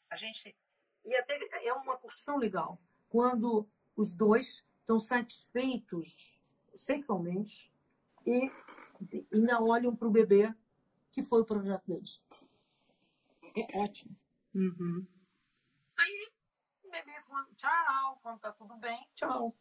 [0.10, 0.56] A gente.
[1.06, 2.80] E até é uma construção legal.
[3.08, 6.39] Quando os dois estão satisfeitos
[6.80, 7.72] sexualmente
[8.26, 8.50] e
[9.34, 10.54] ainda olham para o bebê
[11.12, 12.22] que foi o projeto deles.
[13.56, 14.16] É ótimo.
[14.56, 15.06] Uhum.
[15.98, 16.30] Aí,
[16.86, 17.12] o bebê,
[17.56, 19.54] tchau, quando tá tudo bem, tchau.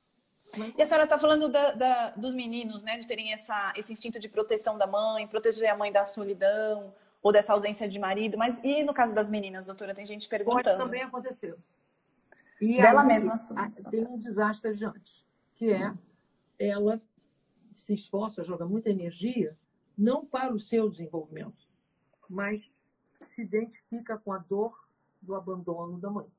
[0.76, 4.18] E a senhora está falando da, da, dos meninos, né, de terem essa, esse instinto
[4.18, 8.62] de proteção da mãe, proteger a mãe da solidão ou dessa ausência de marido, mas
[8.62, 9.94] e no caso das meninas, doutora?
[9.94, 10.62] Tem gente perguntando.
[10.62, 11.58] Pode também aconteceu.
[12.60, 13.70] E Dela mesma assume.
[13.90, 15.92] Tem um desastre adiante, que é
[16.58, 17.00] ela
[17.88, 19.56] se esforça, joga muita energia,
[19.96, 21.66] não para o seu desenvolvimento,
[22.28, 22.82] mas
[23.18, 24.86] se identifica com a dor
[25.22, 26.30] do abandono da mãe.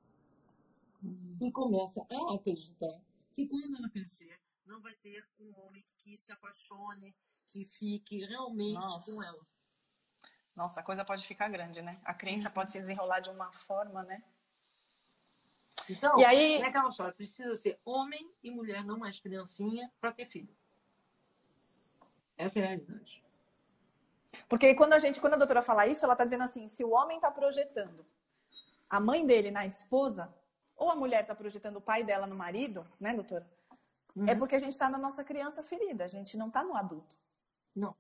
[1.42, 3.02] E começa a acreditar
[3.34, 8.76] que quando ela crescer, não vai ter um homem que se apaixone, que fique realmente
[8.76, 9.12] Nossa.
[9.12, 9.48] com ela.
[10.56, 12.00] Nossa, a coisa pode ficar grande, né?
[12.04, 14.24] A crença pode se desenrolar de uma forma, né?
[15.90, 16.62] Então, e aí...
[16.62, 20.59] é aquela história, precisa ser homem e mulher, não mais criancinha, para ter filho.
[22.40, 23.22] Essa é a realidade.
[24.48, 26.92] Porque quando a gente, quando a doutora fala isso, ela está dizendo assim, se o
[26.92, 28.06] homem está projetando
[28.90, 30.34] a mãe dele na esposa,
[30.76, 33.46] ou a mulher está projetando o pai dela no marido, né, doutora?
[34.16, 34.28] É uhum.
[34.30, 37.18] É porque a gente está na nossa criança ferida, a gente não está no adulto.
[37.76, 37.94] Não.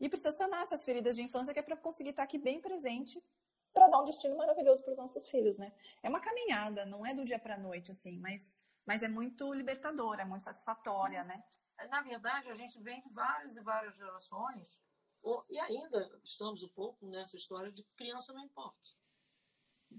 [0.00, 2.60] E precisa sanar essas feridas de infância que é para conseguir estar tá aqui bem
[2.60, 3.22] presente
[3.72, 5.72] para dar um destino maravilhoso para os nossos filhos, né?
[6.02, 9.52] É uma caminhada, não é do dia para a noite, assim, mas, mas é muito
[9.54, 11.42] libertadora, é muito satisfatória, né?
[11.88, 14.80] Na verdade, a gente vem de várias e várias gerações,
[15.50, 18.90] e ainda estamos um pouco nessa história de criança não importa.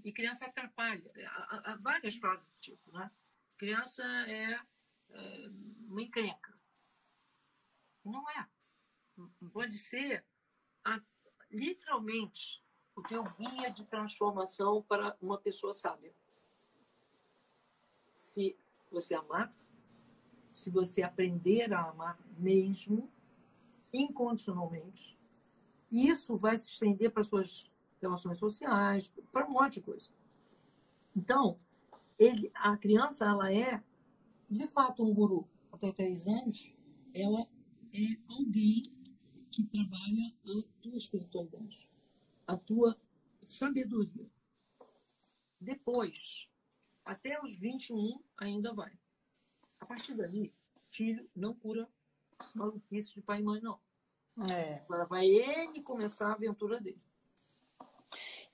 [0.04, 1.10] E criança atrapalha.
[1.26, 3.10] Há, há várias frases do tipo, né?
[3.56, 4.60] Criança é,
[5.10, 5.48] é
[5.88, 6.56] uma encrenca.
[8.04, 8.48] Não é.
[9.52, 10.24] Pode ser
[10.84, 11.00] a,
[11.50, 12.62] literalmente
[12.94, 16.14] o teu guia de transformação para uma pessoa sábia.
[18.14, 18.56] Se
[18.90, 19.52] você amar,
[20.56, 23.10] se você aprender a amar mesmo,
[23.92, 25.18] incondicionalmente,
[25.90, 30.10] isso vai se estender para suas relações sociais, para um monte de coisa.
[31.14, 31.58] Então,
[32.18, 33.82] ele, a criança, ela é,
[34.48, 35.46] de fato, um guru.
[35.72, 36.74] Até três anos,
[37.12, 37.46] ela
[37.92, 38.84] é alguém
[39.50, 41.86] que trabalha a tua espiritualidade
[42.46, 42.96] a tua
[43.42, 44.30] sabedoria.
[45.60, 46.48] Depois,
[47.04, 48.96] até os 21 ainda vai.
[49.80, 50.52] A partir daí,
[50.90, 51.88] filho não cura
[52.54, 53.78] maluquice de pai e mãe, não.
[54.50, 54.82] É.
[54.84, 57.00] Agora vai ele começar a aventura dele.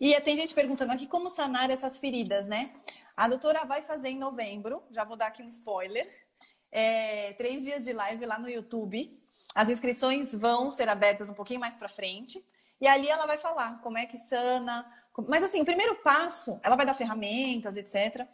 [0.00, 2.72] E tem gente perguntando aqui como sanar essas feridas, né?
[3.16, 6.08] A doutora vai fazer em novembro, já vou dar aqui um spoiler.
[6.70, 9.20] É, três dias de live lá no YouTube.
[9.54, 12.44] As inscrições vão ser abertas um pouquinho mais para frente.
[12.80, 14.84] E ali ela vai falar como é que sana.
[15.28, 18.26] Mas assim, o primeiro passo, ela vai dar ferramentas, etc.,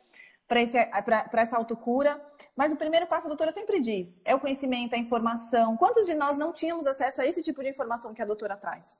[0.49, 2.21] para essa autocura.
[2.57, 5.77] Mas o primeiro passo, a doutora sempre diz, é o conhecimento, a informação.
[5.77, 8.99] Quantos de nós não tínhamos acesso a esse tipo de informação que a doutora traz?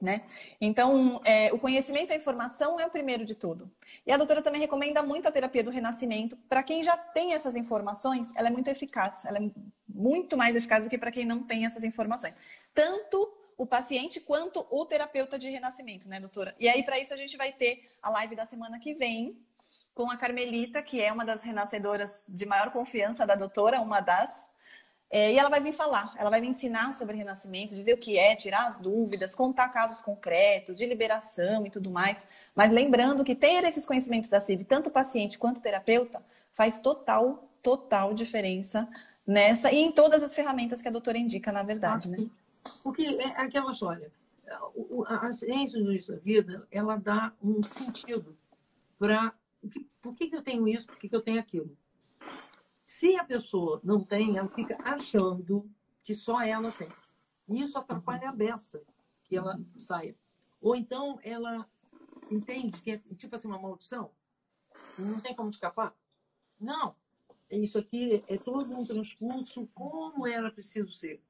[0.00, 0.22] Né?
[0.58, 3.70] Então, é, o conhecimento e a informação é o primeiro de tudo.
[4.06, 6.38] E a doutora também recomenda muito a terapia do renascimento.
[6.48, 9.26] Para quem já tem essas informações, ela é muito eficaz.
[9.26, 9.50] Ela é
[9.86, 12.38] muito mais eficaz do que para quem não tem essas informações.
[12.74, 16.56] Tanto o paciente quanto o terapeuta de renascimento, né, doutora?
[16.58, 19.38] E aí, para isso, a gente vai ter a live da semana que vem
[20.00, 24.46] com a Carmelita, que é uma das renascedoras de maior confiança da doutora, uma das.
[25.10, 28.16] É, e ela vai vir falar, ela vai me ensinar sobre renascimento, dizer o que
[28.16, 32.26] é, tirar as dúvidas, contar casos concretos de liberação e tudo mais.
[32.54, 36.22] Mas lembrando que ter esses conhecimentos da CIV, tanto paciente quanto terapeuta,
[36.54, 38.88] faz total, total diferença
[39.26, 42.26] nessa e em todas as ferramentas que a doutora indica, na verdade, né?
[42.82, 44.10] Porque é aquela história.
[45.08, 48.34] A ciência da vida, ela dá um sentido
[48.98, 49.34] para
[50.00, 51.76] por que, que eu tenho isso, por que, que eu tenho aquilo.
[52.84, 55.70] Se a pessoa não tem, ela fica achando
[56.02, 56.88] que só ela tem.
[57.48, 58.82] E isso atrapalha a beça
[59.24, 60.16] que ela saia.
[60.60, 61.68] Ou então ela
[62.30, 64.10] entende que é tipo assim uma maldição,
[64.98, 65.94] não tem como escapar.
[66.58, 66.94] Não,
[67.50, 71.22] isso aqui é todo um transcurso como era preciso ser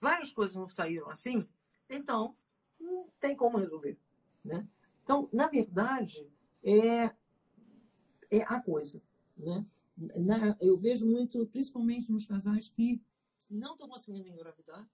[0.00, 1.46] várias coisas não saíram assim,
[1.88, 2.34] então
[2.80, 3.98] não tem como resolver.
[4.44, 4.66] Né?
[5.02, 6.26] Então, na verdade,
[6.62, 7.10] é,
[8.30, 9.02] é a coisa.
[9.36, 9.64] Né?
[9.96, 13.00] Na, eu vejo muito, principalmente nos casais que
[13.50, 14.88] não estão conseguindo engravidar,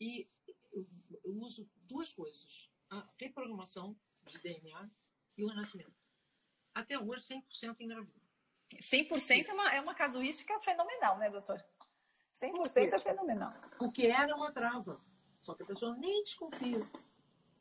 [0.00, 0.28] e
[0.72, 0.86] eu,
[1.24, 4.90] eu uso duas coisas: a reprogramação de DNA
[5.36, 5.94] e o renascimento.
[6.74, 8.24] Até hoje, 100% engravida.
[8.72, 11.64] 100% é uma, é uma casuística fenomenal, né, doutor?
[12.40, 13.52] 100% é fenomenal.
[13.78, 15.00] Porque era uma trava.
[15.38, 16.84] Só que a pessoa nem desconfia.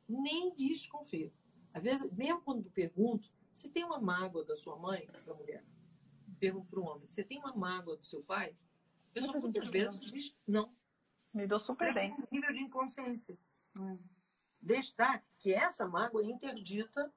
[0.08, 1.32] Nem desconfia.
[1.74, 5.64] Às vezes, mesmo quando pergunto, se tem uma mágoa da sua mãe, da mulher,
[6.40, 8.56] pergunto para o homem, você tem uma mágoa do seu pai?
[9.12, 10.74] A pessoa muitas vezes diz não.
[11.34, 12.14] Me dou super é bem.
[12.14, 13.38] Um nível de inconsciência.
[13.80, 13.98] Hum.
[14.62, 17.12] Destar que essa mágoa é interdita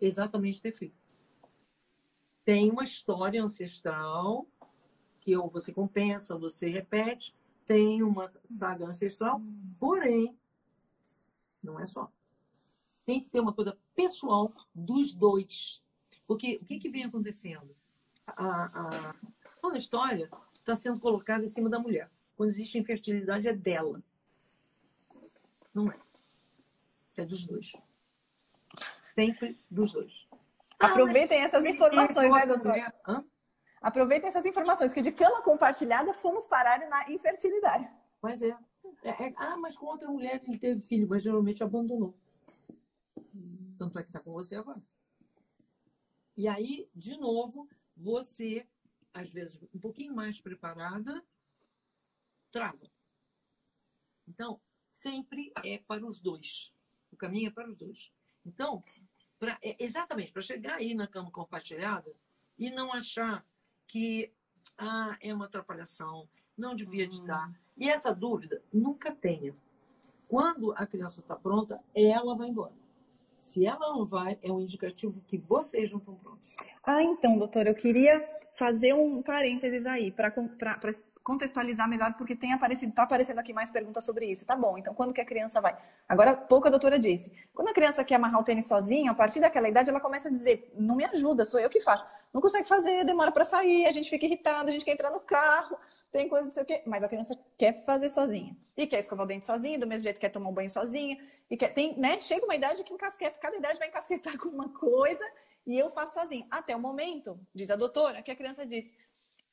[0.00, 0.94] exatamente ter filho.
[2.44, 4.46] Tem uma história ancestral
[5.20, 9.40] que ou você compensa, ou você repete, tem uma saga ancestral,
[9.78, 10.36] porém,
[11.62, 12.10] não é só.
[13.10, 15.82] Tem que ter uma coisa pessoal dos dois.
[16.28, 17.74] Porque o que, que vem acontecendo?
[18.24, 19.14] A, a,
[19.60, 22.08] toda a história está sendo colocada em cima da mulher.
[22.36, 24.00] Quando existe infertilidade, é dela.
[25.74, 25.98] Não é.
[27.18, 27.72] É dos dois.
[29.16, 30.28] Sempre dos dois.
[30.78, 32.76] Aproveitem ah, essas informações, né, doutor?
[33.08, 33.24] Hã?
[33.82, 37.90] Aproveitem essas informações, que de cama compartilhada fomos parar na infertilidade.
[38.20, 38.56] Pois é.
[39.02, 42.14] é, é ah, mas com outra mulher ele teve filho, mas geralmente abandonou.
[43.80, 44.82] Tanto é que está com você agora.
[46.36, 47.66] E aí, de novo,
[47.96, 48.68] você,
[49.14, 51.24] às vezes, um pouquinho mais preparada,
[52.52, 52.90] trava.
[54.28, 56.70] Então, sempre é para os dois.
[57.10, 58.12] O caminho é para os dois.
[58.44, 58.84] Então,
[59.38, 62.14] pra, é, exatamente, para chegar aí na cama compartilhada
[62.58, 63.46] e não achar
[63.86, 64.30] que
[64.76, 67.48] ah, é uma atrapalhação, não devia te dar.
[67.48, 67.54] Hum.
[67.78, 69.56] E essa dúvida nunca tenha.
[70.28, 72.78] Quando a criança está pronta, ela vai embora.
[73.40, 76.54] Se ela não vai, é um indicativo que vocês não estão prontos.
[76.84, 78.22] Ah, então, doutora, eu queria
[78.54, 80.30] fazer um parênteses aí para
[81.22, 84.44] contextualizar melhor, porque tem aparecido, está aparecendo aqui mais perguntas sobre isso.
[84.44, 85.74] Tá bom, então quando que a criança vai?
[86.06, 87.32] Agora, pouco a doutora disse.
[87.54, 90.30] Quando a criança quer amarrar o tênis sozinha, a partir daquela idade ela começa a
[90.30, 92.06] dizer, não me ajuda, sou eu que faço.
[92.34, 95.20] Não consegue fazer, demora para sair, a gente fica irritado, a gente quer entrar no
[95.20, 95.78] carro,
[96.12, 96.82] tem coisa não sei o quê.
[96.86, 98.56] Mas a criança quer fazer sozinha.
[98.76, 101.18] E quer escovar o dente sozinha, do mesmo jeito quer tomar um banho sozinha.
[101.50, 102.20] E quer, tem, né?
[102.20, 105.24] Chega uma idade que encasqueta, cada idade vai encasquetar com uma coisa
[105.66, 106.46] e eu faço sozinha.
[106.50, 108.92] Até o momento, diz a doutora, que a criança diz,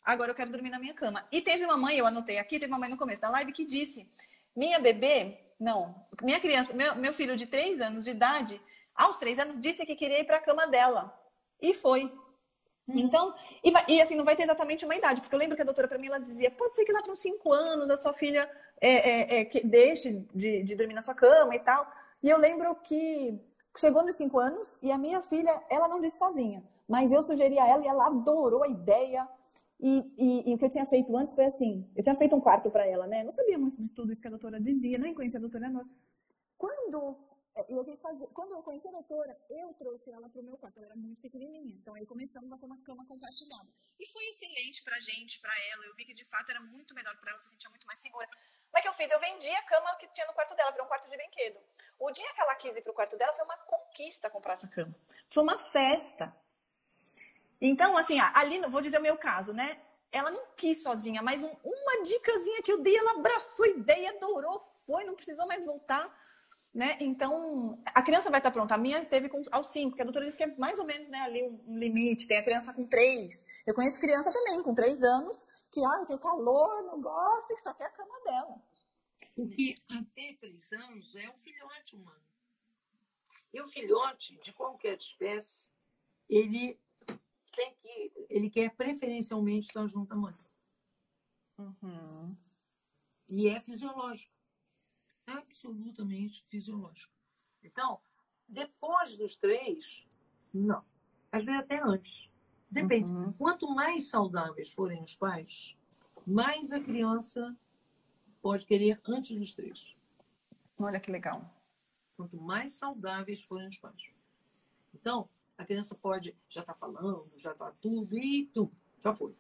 [0.04, 1.28] agora eu quero dormir na minha cama.
[1.32, 3.66] E teve uma mãe, eu anotei aqui, teve uma mãe no começo da live que
[3.66, 4.10] disse:
[4.56, 8.62] minha bebê, não, minha criança, meu, meu filho de três anos de idade,
[8.96, 11.14] aos três anos, disse que queria ir para a cama dela.
[11.62, 12.12] E foi.
[12.88, 13.00] Uhum.
[13.00, 15.62] Então, e, vai, e, assim, não vai ter exatamente uma idade, porque eu lembro que
[15.62, 17.98] a doutora para mim ela dizia: pode ser que lá para uns cinco anos a
[17.98, 21.86] sua filha é, é, é, que deixe de, de dormir na sua cama e tal.
[22.24, 23.40] E eu lembro que
[23.78, 27.60] chegou nos cinco anos e a minha filha, ela não disse sozinha, mas eu sugeri
[27.60, 29.28] a ela e ela adorou a ideia.
[29.80, 32.42] E, e, e, o que eu tinha feito antes foi assim: eu tinha feito um
[32.42, 33.24] quarto para ela, né?
[33.24, 35.86] Não sabia muito de tudo isso que a doutora dizia, nem conhecia a doutora Nora.
[36.58, 37.18] Quando
[37.70, 40.58] e a gente fazia, quando eu conheci a doutora, eu trouxe ela para o meu
[40.58, 41.76] quarto, ela era muito pequenininha.
[41.76, 43.68] Então aí começamos a ter uma cama compartilhada.
[44.00, 45.86] E foi excelente para a gente, para ela.
[45.86, 48.28] Eu vi que de fato era muito melhor para ela, se sentia muito mais segura.
[48.72, 49.12] Mas o que eu fiz?
[49.12, 51.60] Eu vendi a cama que tinha no quarto dela, virou um quarto de brinquedo.
[52.00, 54.68] O dia que ela quis ir para o quarto dela, foi uma conquista comprar essa
[54.68, 54.96] cama.
[55.34, 56.36] Foi uma festa.
[57.60, 59.82] Então, assim, ali, vou dizer o meu caso, né?
[60.12, 64.12] Ela não quis sozinha, mas um, uma dicasinha que eu dei, ela abraçou a ideia,
[64.12, 66.08] adorou, foi, não precisou mais voltar.
[66.78, 66.96] Né?
[67.02, 68.76] Então, a criança vai estar pronta.
[68.76, 71.10] A minha esteve com, aos 5, porque a doutora disse que é mais ou menos
[71.10, 72.28] né, ali um, um limite.
[72.28, 73.44] Tem a criança com 3.
[73.66, 77.74] Eu conheço criança também, com 3 anos, que ah, tem calor, não gosta, que só
[77.74, 78.62] quer a cama dela.
[79.36, 82.22] Porque até 3 anos é um filhote humano.
[83.52, 85.70] E o filhote de qualquer espécie,
[86.30, 86.80] ele
[87.56, 90.36] tem que, ele quer preferencialmente estar junto à mãe.
[91.58, 92.38] Uhum.
[93.28, 94.37] E é fisiológico.
[95.28, 97.14] Absolutamente fisiológico.
[97.64, 98.00] Então,
[98.48, 100.08] depois dos três,
[100.54, 100.84] não.
[101.32, 102.32] Às vezes até antes.
[102.70, 103.12] Depende.
[103.12, 103.34] Uhum.
[103.34, 105.78] Quanto mais saudáveis forem os pais,
[106.26, 107.56] mais a criança
[108.42, 109.96] pode querer antes dos três.
[110.78, 111.54] Olha que legal.
[112.16, 114.12] Quanto mais saudáveis forem os pais.
[114.94, 118.72] Então, a criança pode já estar tá falando, já está tudo e tudo,
[119.04, 119.36] já foi.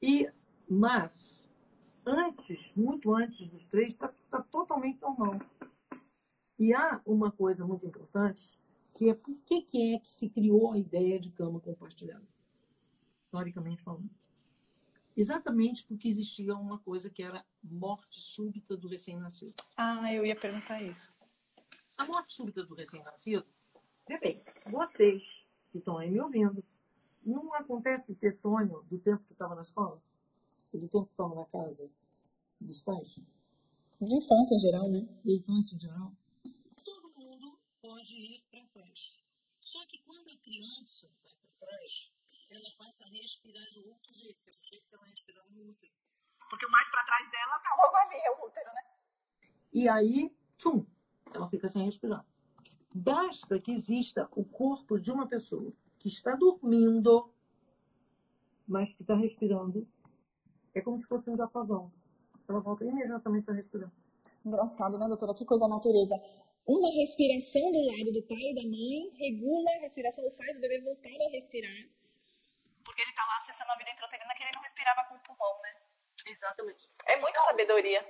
[0.00, 0.30] E,
[0.68, 1.48] mas,
[2.06, 5.38] antes, muito antes dos três, está tá totalmente normal.
[6.58, 8.58] E há uma coisa muito importante,
[8.94, 12.26] que é por que, que é que se criou a ideia de cama compartilhada,
[13.24, 14.10] historicamente falando.
[15.16, 19.54] Exatamente porque existia uma coisa que era morte súbita do recém-nascido.
[19.76, 21.12] Ah, eu ia perguntar isso.
[21.96, 23.46] A morte súbita do recém-nascido,
[24.08, 25.22] vê bem, vocês
[25.70, 26.64] que estão aí me ouvindo,
[27.24, 30.00] não acontece ter sonho do tempo que estava na escola?
[30.74, 31.88] Do tempo que estava na casa
[32.60, 33.20] dos pais?
[34.00, 35.06] De infância em geral, né?
[35.24, 36.12] De infância em geral.
[36.84, 39.16] Todo mundo pode ir para trás.
[39.60, 42.12] Só que quando a criança vai para trás,
[42.50, 45.70] ela passa a respirar do outro jeito, que é do jeito que ela respirava no
[45.70, 45.92] útero.
[46.50, 48.82] Porque o mais para trás dela tá logo ali, é o útero, né?
[49.72, 50.84] E aí, tchum,
[51.32, 52.26] ela fica sem respirar.
[52.92, 57.32] Basta que exista o corpo de uma pessoa que está dormindo,
[58.66, 59.88] mas que está respirando.
[60.74, 61.92] É como se fosse um apagão.
[62.48, 63.92] Ela volta imediatamente a respirar.
[64.44, 65.32] Engraçado, né, doutora?
[65.34, 66.14] Que coisa natureza.
[66.66, 70.80] Uma respiração do lado do pai e da mãe regula a respiração, faz o bebê
[70.80, 71.88] voltar a respirar.
[72.84, 75.62] Porque ele está lá acessando a vida intrauterina que ele não respirava com o pulmão,
[75.62, 75.74] né?
[76.26, 76.90] Exatamente.
[77.06, 78.00] É muita então, sabedoria.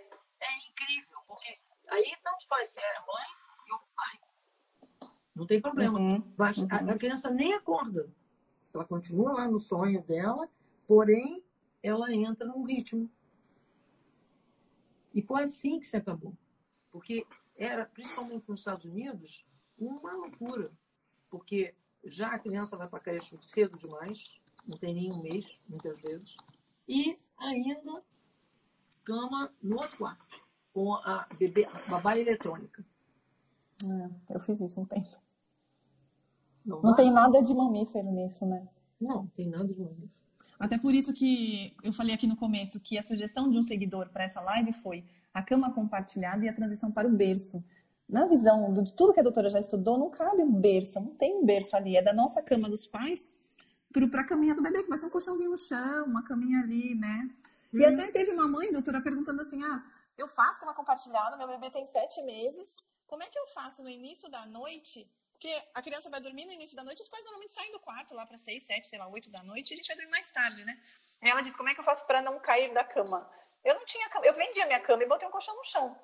[0.40, 1.58] É incrível, porque
[1.88, 3.26] aí tanto faz se é a mãe
[3.68, 4.20] e o pai.
[5.34, 5.98] Não tem problema.
[5.98, 6.68] Uhum, uhum.
[6.70, 8.08] A, a criança nem acorda.
[8.72, 10.48] Ela continua lá no sonho dela,
[10.86, 11.44] porém
[11.84, 13.10] ela entra num ritmo.
[15.12, 16.34] E foi assim que se acabou.
[16.90, 19.44] Porque era, principalmente nos Estados Unidos,
[19.78, 20.72] uma loucura.
[21.28, 25.60] Porque já a criança vai para a creche cedo demais, não tem nem um mês,
[25.68, 26.34] muitas vezes.
[26.88, 28.02] E ainda
[29.04, 32.82] cama no outro quarto, com a bebê, a babá eletrônica.
[33.84, 35.20] É, eu fiz isso um tempo.
[36.64, 38.66] Não, não tem nada de mamífero nisso, né?
[38.98, 40.23] Não, tem nada de mamífero.
[40.64, 44.08] Até por isso que eu falei aqui no começo que a sugestão de um seguidor
[44.08, 45.04] para essa live foi
[45.34, 47.62] a cama compartilhada e a transição para o berço.
[48.08, 51.36] Na visão de tudo que a doutora já estudou, não cabe um berço, não tem
[51.36, 53.28] um berço ali, é da nossa cama dos pais
[53.92, 56.94] para a caminha do bebê, que vai ser um colchãozinho no chão, uma caminha ali,
[56.94, 57.28] né?
[57.70, 57.80] Uhum.
[57.80, 59.84] E até teve uma mãe, doutora, perguntando assim: ah,
[60.16, 63.90] eu faço cama compartilhada, meu bebê tem sete meses, como é que eu faço no
[63.90, 65.06] início da noite?
[65.44, 68.14] Porque a criança vai dormir no início da noite, os pais normalmente saem do quarto
[68.14, 70.30] lá para seis, sete, sei lá, oito da noite, e a gente vai dormir mais
[70.30, 70.80] tarde, né?
[71.22, 73.30] E ela disse: como é que eu faço para não cair da cama?
[73.62, 75.94] Eu não tinha cama, eu vendi a minha cama e botei um colchão no chão.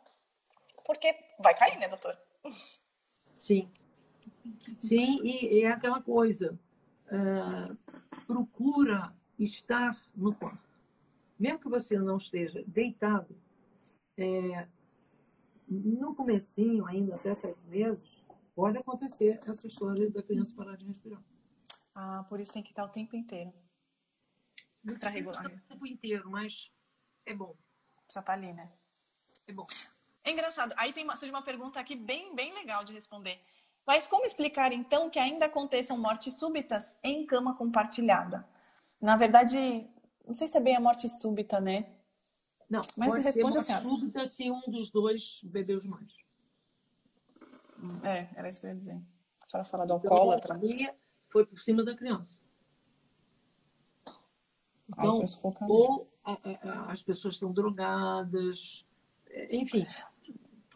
[0.85, 2.19] Porque vai cair, né, doutor?
[3.39, 3.73] Sim.
[4.79, 6.59] Sim, e, é aquela coisa
[7.07, 10.69] uh, procura estar no quarto.
[11.39, 13.35] Mesmo que você não esteja deitado,
[14.19, 14.69] é,
[15.67, 18.23] no comecinho, ainda até sete meses,
[18.55, 21.23] pode acontecer essa história da criança parar de respirar.
[21.95, 23.53] Ah, por isso tem que estar o tempo inteiro.
[24.99, 25.47] Para regular.
[25.47, 26.73] O tempo inteiro, mas
[27.27, 27.57] é bom.
[28.13, 28.73] Já tá ali, né?
[29.47, 29.67] É bom.
[30.25, 30.75] É engraçado.
[30.77, 33.41] Aí tem uma, surge uma pergunta aqui bem, bem legal de responder.
[33.87, 38.47] Mas como explicar, então, que ainda aconteçam mortes súbitas em cama compartilhada?
[39.01, 39.89] Na verdade,
[40.27, 41.97] não sei se é bem a morte súbita, né?
[42.69, 46.09] Não, mas pode responde ser morte súbita se um dos dois bebeu demais.
[48.03, 49.01] É, era isso que eu ia dizer.
[49.41, 50.59] A senhora fala do então, alcoólatra.
[50.63, 50.95] Então,
[51.29, 52.41] foi por cima da criança.
[54.89, 58.85] Então, Ai, ou a, a, as pessoas estão drogadas,
[59.29, 59.87] é, enfim.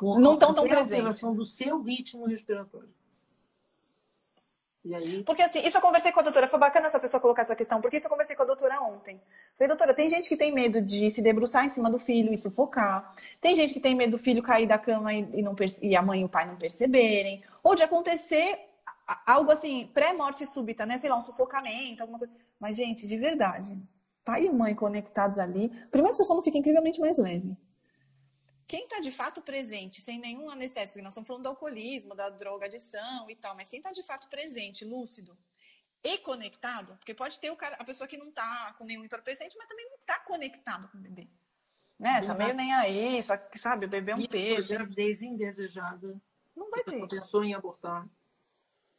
[0.01, 1.21] não estão tão presentes.
[1.21, 2.95] do seu ritmo respiratório.
[4.93, 5.23] Aí...
[5.23, 7.81] Porque assim, isso eu conversei com a doutora, foi bacana essa pessoa colocar essa questão,
[7.81, 9.21] porque isso eu conversei com a doutora ontem.
[9.57, 12.37] Falei, doutora, tem gente que tem medo de se debruçar em cima do filho e
[12.37, 13.15] sufocar.
[13.41, 16.03] Tem gente que tem medo do filho cair da cama e, e, não, e a
[16.03, 17.43] mãe e o pai não perceberem.
[17.63, 18.59] Ou de acontecer
[19.27, 20.99] algo assim, pré-morte súbita, né?
[20.99, 22.35] Sei lá, um sufocamento, alguma coisa.
[22.59, 23.79] Mas, gente, de verdade,
[24.25, 27.57] pai e mãe conectados ali, primeiro seu sono fica incrivelmente mais leve.
[28.67, 32.31] Quem está de fato presente, sem nenhum anestésico, porque nós estamos falando do alcoolismo, da
[32.31, 35.37] droga, adição e tal, mas quem está de fato presente, lúcido
[36.03, 39.57] e conectado, porque pode ter o cara, a pessoa que não está com nenhum entorpecente,
[39.57, 41.29] mas também não está conectado com o bebê.
[41.99, 42.27] Né?
[42.27, 44.69] Tá meio nem aí, só que, sabe, o bebê é um e peso.
[44.69, 46.21] gravidez indesejada.
[46.55, 47.07] Não vai ter.
[47.09, 48.09] Pensou em abortar.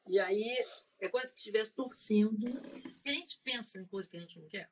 [0.07, 0.57] E aí,
[0.99, 2.47] é quase que estivesse torcendo.
[3.05, 4.69] a gente pensa em coisa que a gente não quer.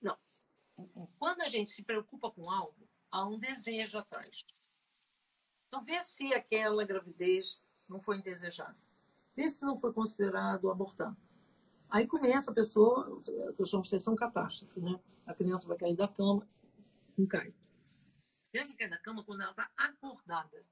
[0.00, 0.16] Não.
[1.18, 4.72] Quando a gente se preocupa com algo, há um desejo atrás.
[5.68, 8.76] Então, vê se aquela gravidez não foi indesejada.
[9.36, 11.14] Vê se não foi considerado abortar.
[11.88, 14.98] Aí começa a pessoa, que eu chamo de sessão catástrofe, né?
[15.26, 16.48] A criança vai cair da cama,
[17.16, 17.54] não cai.
[18.46, 20.64] A criança cai da cama quando ela está acordada.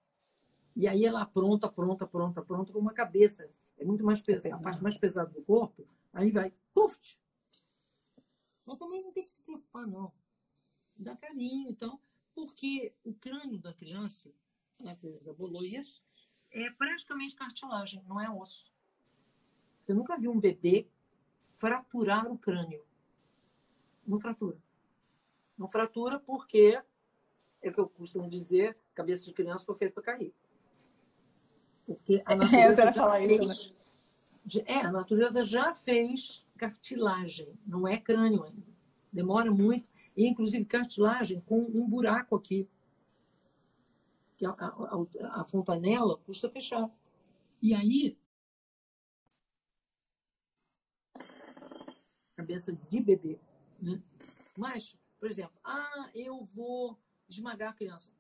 [0.75, 3.51] E aí ela pronta, pronta, pronta, pronta, com uma cabeça.
[3.77, 5.87] É muito mais pesada, a parte mais pesada do corpo.
[6.13, 6.99] Aí vai, puf!
[8.65, 10.13] Mas também não tem que se preocupar, não.
[10.97, 12.01] Dá carinho, então.
[12.41, 14.33] Porque o crânio da criança,
[14.87, 16.03] a Teresa bolou isso,
[16.51, 18.73] é praticamente cartilagem, não é osso.
[19.85, 20.89] Você nunca viu um bebê
[21.59, 22.83] fraturar o crânio.
[24.07, 24.57] Não fratura.
[25.59, 26.81] Não fratura porque,
[27.61, 30.35] é o que eu costumo dizer, cabeça de criança foi feita para cair.
[31.87, 33.75] Porque a natureza, é, fez, isso,
[34.55, 34.65] né?
[34.67, 38.73] é, a natureza já fez cartilagem, não é crânio ainda.
[39.13, 39.90] Demora muito.
[40.17, 42.69] E, inclusive, cartilagem com um buraco aqui.
[44.37, 46.91] Que a, a, a fontanela custa fechar.
[47.63, 48.19] E aí,
[52.41, 53.39] cabeça de bebê.
[53.81, 54.03] Né?
[54.57, 56.99] Mas, por exemplo, ah, eu vou
[57.29, 58.13] esmagar a criança.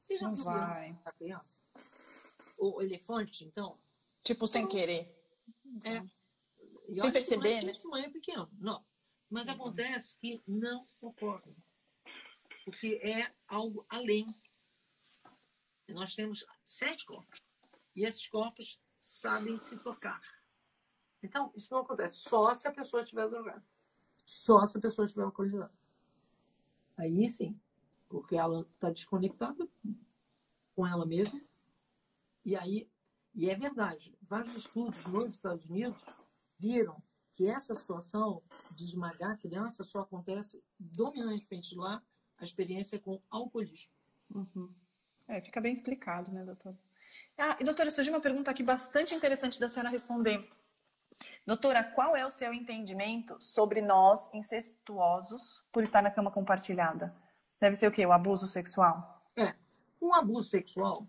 [0.00, 0.98] Você já Não viu vai.
[1.04, 1.64] a criança?
[2.58, 3.78] O elefante, então?
[4.22, 5.16] Tipo, sem então, querer.
[5.84, 6.04] É.
[6.88, 7.72] E sem perceber, né?
[7.84, 8.84] Não é pequeno, não.
[9.32, 9.54] Mas uhum.
[9.54, 11.56] acontece que não ocorre.
[12.66, 14.36] Porque é algo além.
[15.88, 17.40] E nós temos sete corpos.
[17.96, 20.20] E esses corpos sabem se tocar.
[21.22, 23.64] Então, isso não acontece só se a pessoa estiver drogada.
[24.26, 25.72] Só se a pessoa estiver alcoolizada.
[26.98, 27.58] Aí sim,
[28.10, 29.66] porque ela está desconectada
[30.76, 31.40] com ela mesma.
[32.44, 32.86] E aí,
[33.34, 36.04] e é verdade, vários estudos nos Estados Unidos
[36.58, 37.02] viram
[37.32, 38.42] que essa situação
[38.74, 42.02] de esmagar a criança só acontece dominantemente lá,
[42.38, 43.92] a experiência com alcoolismo.
[44.34, 44.72] Uhum.
[45.28, 46.76] É, fica bem explicado, né, doutora?
[47.38, 50.48] Ah, e doutora, surgiu uma pergunta aqui bastante interessante da senhora responder.
[51.46, 57.14] Doutora, qual é o seu entendimento sobre nós incestuosos por estar na cama compartilhada?
[57.60, 58.04] Deve ser o quê?
[58.04, 59.22] O abuso sexual?
[59.36, 59.54] É.
[60.00, 61.06] Um abuso sexual,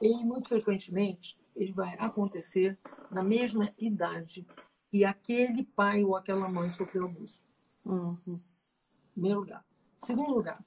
[0.00, 2.78] ele muito frequentemente, ele vai acontecer
[3.10, 4.46] na mesma idade
[4.90, 7.42] que aquele pai ou aquela mãe sofreu abuso.
[7.84, 8.40] Uhum.
[9.12, 9.64] Primeiro lugar.
[9.96, 10.64] Segundo lugar,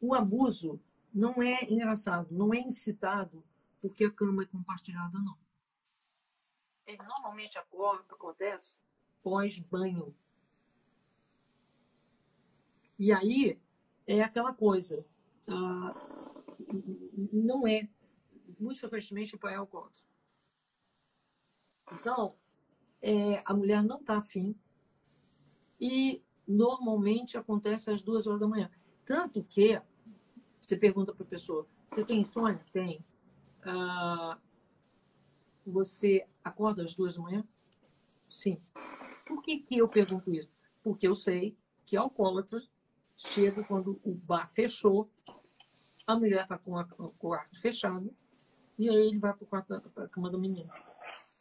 [0.00, 0.80] o abuso
[1.12, 3.42] não é engraçado, não é incitado
[3.80, 5.36] porque a cama é compartilhada, não
[6.86, 8.78] ele normalmente acontece
[9.22, 10.14] pós-banho.
[12.98, 13.60] E aí
[14.06, 15.04] é aquela coisa.
[15.48, 15.92] Ah,
[17.32, 17.88] não é.
[18.58, 20.02] Muito frequentemente o pai é alcoólatra.
[21.92, 22.36] Então,
[23.04, 24.56] é, a mulher não está afim.
[25.78, 28.70] E normalmente acontece às duas horas da manhã.
[29.04, 29.80] Tanto que
[30.58, 32.64] você pergunta para a pessoa: você tem insônia?
[32.72, 33.04] Tem.
[33.62, 34.38] Ah,
[35.66, 37.44] você acorda às duas da manhã?
[38.26, 38.58] Sim.
[39.26, 40.50] Por que, que eu pergunto isso?
[40.82, 42.62] Porque eu sei que alcoólatra
[43.16, 45.10] chega quando o bar fechou,
[46.06, 48.14] a mulher está com, o quarto fechado,
[48.78, 49.58] e aí ele vai para
[49.96, 50.70] a cama do menino.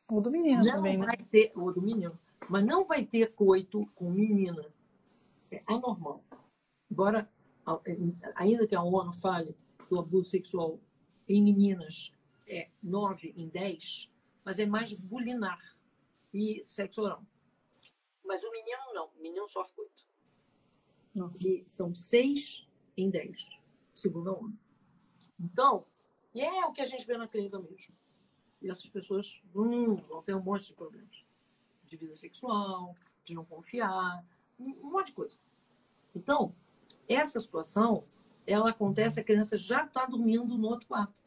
[0.09, 1.05] Ou do menino não também, né?
[1.05, 1.25] vai né?
[1.31, 2.19] Ter, ou do menino.
[2.49, 4.65] Mas não vai ter coito com menina.
[5.51, 6.23] É anormal.
[6.91, 7.29] Embora,
[8.35, 9.55] ainda que a ONU fale
[9.87, 10.79] que o abuso sexual
[11.27, 12.11] em meninas
[12.47, 14.09] é 9 em 10,
[14.43, 15.59] mas é mais bulinar
[16.33, 17.23] e sexo oral.
[18.25, 20.05] Mas o menino não, o menino sofre muito.
[21.13, 21.47] Nossa.
[21.47, 23.49] E são seis em dez,
[23.93, 24.57] segundo a ONU.
[25.39, 25.85] Então,
[26.33, 27.93] e é o que a gente vê na clínica mesmo.
[28.63, 31.23] E essas pessoas vão ter um monte de problemas.
[31.85, 32.95] De vida sexual,
[33.25, 34.25] de não confiar,
[34.57, 35.37] um, um monte de coisa.
[36.15, 36.55] Então,
[37.07, 38.05] essa situação,
[38.47, 41.21] ela acontece, a criança já está dormindo no outro quarto.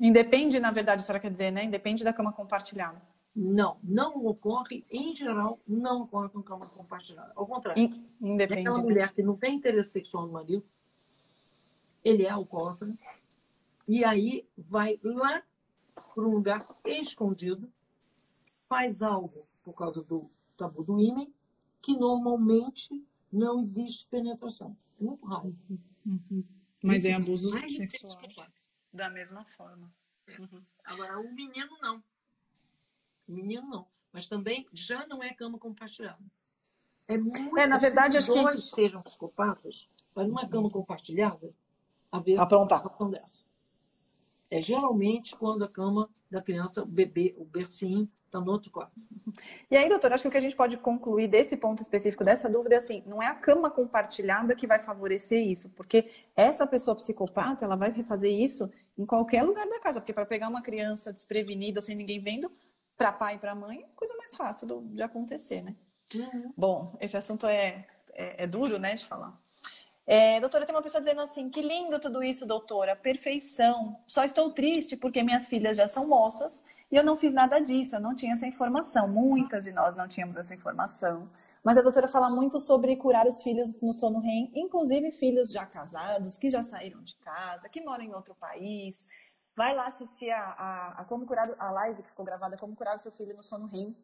[0.00, 1.64] Independe, na verdade, a senhora quer dizer, né?
[1.64, 3.00] Independe da cama compartilhada.
[3.34, 7.32] Não, não ocorre, em geral, não ocorre com cama compartilhada.
[7.36, 7.82] Ao contrário.
[8.20, 8.60] Independe.
[8.60, 10.64] É aquela mulher que não tem interesse sexual no marido,
[12.02, 12.94] ele é alcoólatra,
[13.86, 15.42] e aí vai lá
[16.16, 17.70] para um lugar escondido,
[18.66, 21.26] faz algo por causa do tabu do ímã,
[21.82, 24.74] que normalmente não existe penetração.
[24.98, 25.54] É muito raro.
[26.06, 26.42] Uhum.
[26.82, 28.18] Mas é abuso sexual
[28.90, 29.92] da mesma forma.
[30.26, 30.40] É.
[30.40, 30.64] Uhum.
[30.84, 32.02] Agora, o menino não.
[33.28, 33.86] O menino não.
[34.10, 36.24] Mas também já não é cama compartilhada.
[37.06, 38.74] É muito é, na verdade, acho dois que...
[38.74, 41.52] sejam psicopatas, mas numa cama compartilhada,
[42.10, 42.86] haver Aprontar.
[42.98, 43.45] uma dessa.
[44.56, 48.92] É geralmente quando a cama da criança, o bebê, o bercinho, está no outro quarto.
[49.70, 52.48] E aí, doutor, acho que o que a gente pode concluir desse ponto específico, dessa
[52.48, 56.96] dúvida, é assim, não é a cama compartilhada que vai favorecer isso, porque essa pessoa
[56.96, 61.12] psicopata, ela vai fazer isso em qualquer lugar da casa, porque para pegar uma criança
[61.12, 62.50] desprevenida sem ninguém vendo,
[62.96, 65.76] para pai e para mãe, é coisa mais fácil do, de acontecer, né?
[66.14, 66.52] Uhum.
[66.56, 69.38] Bom, esse assunto é, é, é duro, né, de falar.
[70.06, 73.98] É, doutora, tem uma pessoa dizendo assim: que lindo tudo isso, doutora, perfeição.
[74.06, 77.96] Só estou triste porque minhas filhas já são moças e eu não fiz nada disso,
[77.96, 79.08] eu não tinha essa informação.
[79.08, 81.28] Muitas de nós não tínhamos essa informação.
[81.64, 85.66] Mas a doutora fala muito sobre curar os filhos no sono REM, inclusive filhos já
[85.66, 89.08] casados, que já saíram de casa, que moram em outro país.
[89.56, 92.94] Vai lá assistir a, a, a como curar a live que ficou gravada, como curar
[92.94, 93.96] o seu filho no sono REM.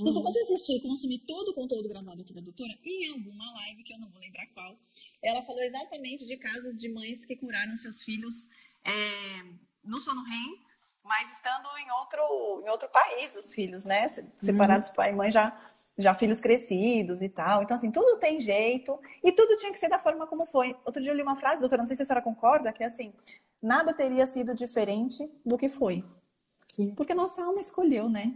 [0.00, 0.08] Uhum.
[0.08, 3.52] E se você assistir e consumir todo o conteúdo gravado aqui da doutora, em alguma
[3.52, 4.76] live, que eu não vou lembrar qual,
[5.22, 8.48] ela falou exatamente de casos de mães que curaram seus filhos
[8.84, 9.42] é,
[9.84, 10.66] no sono REM
[11.06, 14.08] mas estando em outro, em outro país, os filhos, né?
[14.42, 14.94] Separados uhum.
[14.94, 15.56] pai e mãe já,
[15.96, 17.62] já filhos crescidos e tal.
[17.62, 20.76] Então, assim, tudo tem jeito e tudo tinha que ser da forma como foi.
[20.84, 22.86] Outro dia eu li uma frase, doutora, não sei se a senhora concorda, que é
[22.86, 23.14] assim,
[23.62, 26.04] nada teria sido diferente do que foi.
[26.74, 26.94] Sim.
[26.94, 28.34] Porque nossa alma escolheu, né?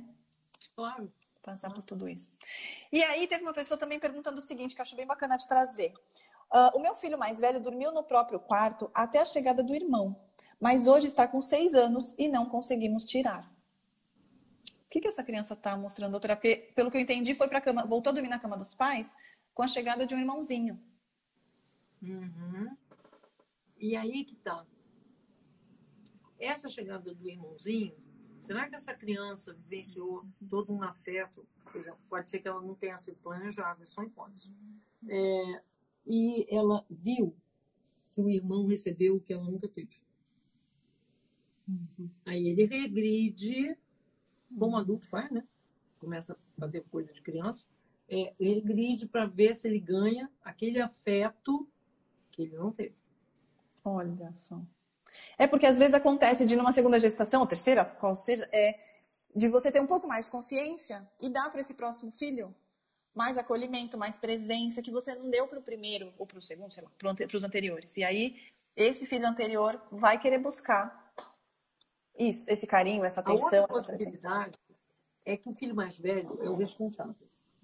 [0.75, 1.13] Claro.
[1.51, 2.31] Passar por tudo isso.
[2.93, 5.47] E aí teve uma pessoa também perguntando o seguinte, que eu acho bem bacana de
[5.47, 5.93] trazer.
[6.53, 10.17] Uh, o meu filho mais velho dormiu no próprio quarto até a chegada do irmão
[10.61, 13.51] mas hoje está com seis anos e não conseguimos tirar.
[14.85, 16.37] O que, que essa criança está mostrando, doutora?
[16.37, 19.17] Porque, pelo que eu entendi, foi para cama, voltou a dormir na cama dos pais
[19.55, 20.79] com a chegada de um irmãozinho.
[22.03, 22.77] Uhum.
[23.79, 24.67] E aí que tá.
[26.39, 27.95] Essa chegada do irmãozinho,
[28.41, 31.47] será que essa criança vivenciou todo um afeto?
[32.09, 34.53] pode ser que ela não tenha sido planejada, são hipóteses.
[35.09, 35.63] É,
[36.07, 37.35] e ela viu
[38.15, 40.01] que o irmão recebeu o que ela nunca teve.
[41.69, 42.11] Uhum.
[42.27, 43.79] Aí ele regride,
[44.59, 45.47] como adulto faz, né?
[46.01, 47.69] Começa a fazer coisa de criança.
[48.09, 51.69] É, regride para ver se ele ganha aquele afeto
[52.33, 52.97] que ele não teve.
[53.85, 54.61] Olha só.
[55.39, 58.79] É porque às vezes acontece de numa segunda gestação, ou terceira, qual seja, é
[59.35, 62.55] de você ter um pouco mais de consciência e dar para esse próximo filho
[63.15, 66.73] mais acolhimento, mais presença que você não deu para o primeiro ou para o segundo,
[66.73, 67.97] sei lá, para os anteriores.
[67.97, 68.41] E aí
[68.77, 71.13] esse filho anterior vai querer buscar
[72.19, 73.61] isso, esse carinho, essa atenção.
[73.61, 74.59] A outra possibilidade
[75.25, 77.15] é que o filho mais velho é o responsável.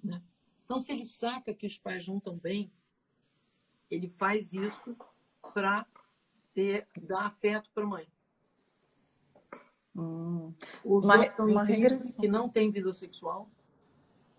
[0.02, 0.22] Né?
[0.64, 2.72] Então, se ele saca que os pais não estão bem,
[3.90, 4.96] ele faz isso
[5.54, 5.86] para
[7.02, 8.06] dar afeto para a mãe.
[9.94, 10.52] Hum.
[10.84, 13.48] Os uma, dois estão em que não tem vida sexual,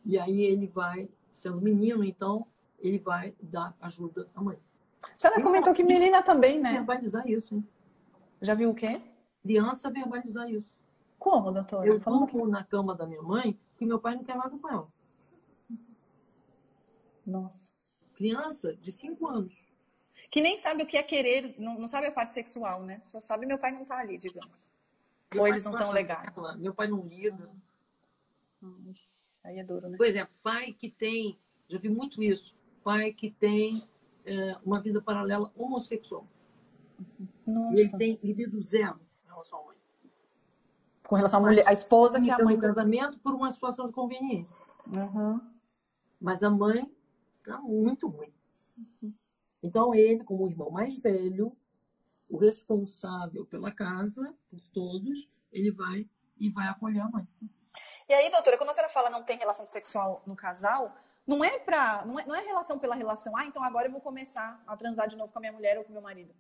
[0.06, 2.46] e aí ele vai, sendo menino, então,
[2.80, 4.58] ele vai dar ajuda à mãe.
[5.02, 6.74] A senhora comentou que menina também, né?
[6.74, 7.68] Verbalizar isso, hein?
[8.42, 9.02] Já viu o quê?
[9.48, 10.76] criança verbalizar isso.
[11.18, 11.88] Como, doutora?
[11.88, 12.52] Eu durmo que...
[12.52, 14.88] na cama da minha mãe e meu pai não quer nada com ela.
[17.26, 17.72] Nossa.
[18.14, 19.68] Criança de 5 anos.
[20.30, 23.02] Que nem sabe o que é querer, não, não sabe a parte sexual, né?
[23.04, 24.70] Só sabe meu pai não tá ali, digamos.
[25.34, 26.32] Meu Ou eles não estão legais.
[26.58, 27.50] Meu pai não lida.
[29.44, 29.98] Aí é duro, né?
[29.98, 31.38] Por exemplo, pai que tem,
[31.70, 33.82] já vi muito isso, pai que tem
[34.26, 36.28] é, uma vida paralela homossexual.
[37.46, 37.76] Nossa.
[37.76, 39.00] E ele tem libido zero
[39.38, 39.78] relação à mãe.
[41.04, 42.56] Com relação à mulher, a esposa que é a mãe.
[42.56, 44.60] do casamento por uma situação de conveniência.
[44.88, 45.40] Uhum.
[46.20, 46.92] Mas a mãe
[47.40, 48.34] está muito ruim.
[48.78, 49.14] Uhum.
[49.62, 51.56] Então ele, como o irmão mais velho,
[52.30, 56.08] o responsável pela casa, por todos, ele vai
[56.40, 57.28] e vai acolher a mãe.
[58.08, 60.96] E aí, doutora, quando a senhora fala não tem relação sexual no casal,
[61.26, 63.36] não é para não é, não é relação pela relação.
[63.36, 65.84] Ah, então agora eu vou começar a transar de novo com a minha mulher ou
[65.84, 66.34] com o meu marido.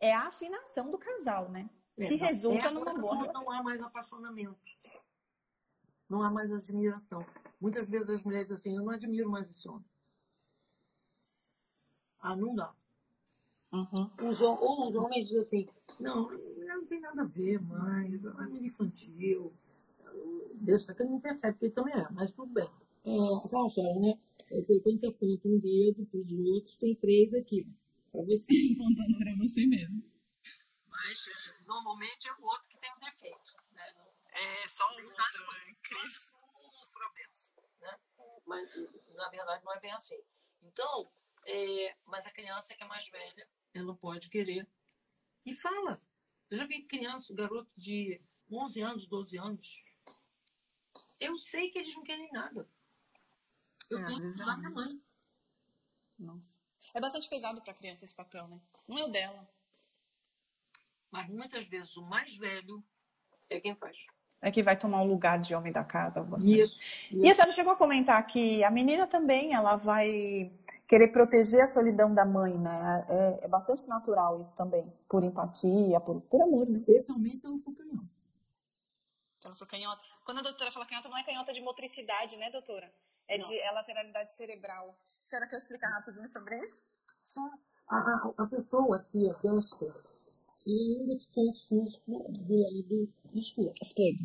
[0.00, 1.70] É a afinação do casal, né?
[1.96, 3.32] É, que resulta é numa boa.
[3.32, 4.58] Não há mais apaixonamento.
[6.10, 7.24] Não há mais admiração.
[7.60, 9.84] Muitas vezes as mulheres dizem assim, eu não admiro mais esse homem.
[12.24, 12.74] Ah, não dá.
[13.72, 14.10] Uhum.
[14.28, 15.68] Os, ou os homens dizem assim,
[16.00, 19.52] não, não tem nada a ver mais, é muito infantil.
[20.54, 22.68] Deus está que não percebe que ele também é, mas tudo bem.
[23.04, 23.12] É,
[23.46, 24.18] aquela história, né?
[24.50, 27.66] É quando você aponta um dedo para os outros, tem três aqui.
[28.10, 28.54] Para você.
[28.74, 30.14] Apontando para você mesmo
[31.04, 33.54] mas normalmente é o outro que tem um defeito.
[33.72, 33.94] Né?
[34.30, 35.44] É só um outro.
[35.52, 35.66] É
[37.80, 37.98] né?
[38.46, 38.68] Mas
[39.14, 40.20] na verdade não é bem assim.
[40.62, 41.12] Então,
[41.46, 44.66] é, mas a criança que é mais velha, ela pode querer.
[45.44, 46.00] E fala.
[46.50, 48.20] Eu já vi criança, garoto de
[48.50, 49.82] 11 anos, 12 anos.
[51.18, 52.68] Eu sei que eles não querem nada.
[53.90, 55.02] Eu é, tenho que minha mãe.
[56.18, 56.60] Nossa.
[56.94, 58.60] É bastante pesado para a criança esse papel, né?
[58.86, 59.48] Não é o dela
[61.14, 62.82] mas muitas vezes o mais velho
[63.48, 63.96] é quem faz.
[64.42, 66.20] É que vai tomar o lugar de homem da casa.
[66.22, 66.64] Você.
[66.64, 66.76] Isso,
[67.08, 67.24] isso.
[67.24, 70.50] E a senhora chegou a comentar que a menina também ela vai
[70.86, 73.06] querer proteger a solidão da mãe, né?
[73.08, 76.78] É, é bastante natural isso também, por empatia, por, por amor, né?
[76.78, 78.08] Especialmente se ela for canhota.
[79.40, 80.02] Se ela for canhota.
[80.24, 82.92] Quando a doutora fala canhota, não é canhota de motricidade, né, doutora?
[83.26, 83.48] É não.
[83.48, 84.90] de é lateralidade cerebral.
[84.90, 86.82] A senhora quer explicar rapidinho sobre isso?
[87.22, 87.50] Sim.
[87.88, 89.94] A, a, a pessoa que é destra
[90.66, 93.72] e um deficiente físico do lado esquerdo.
[93.82, 94.24] esquerdo.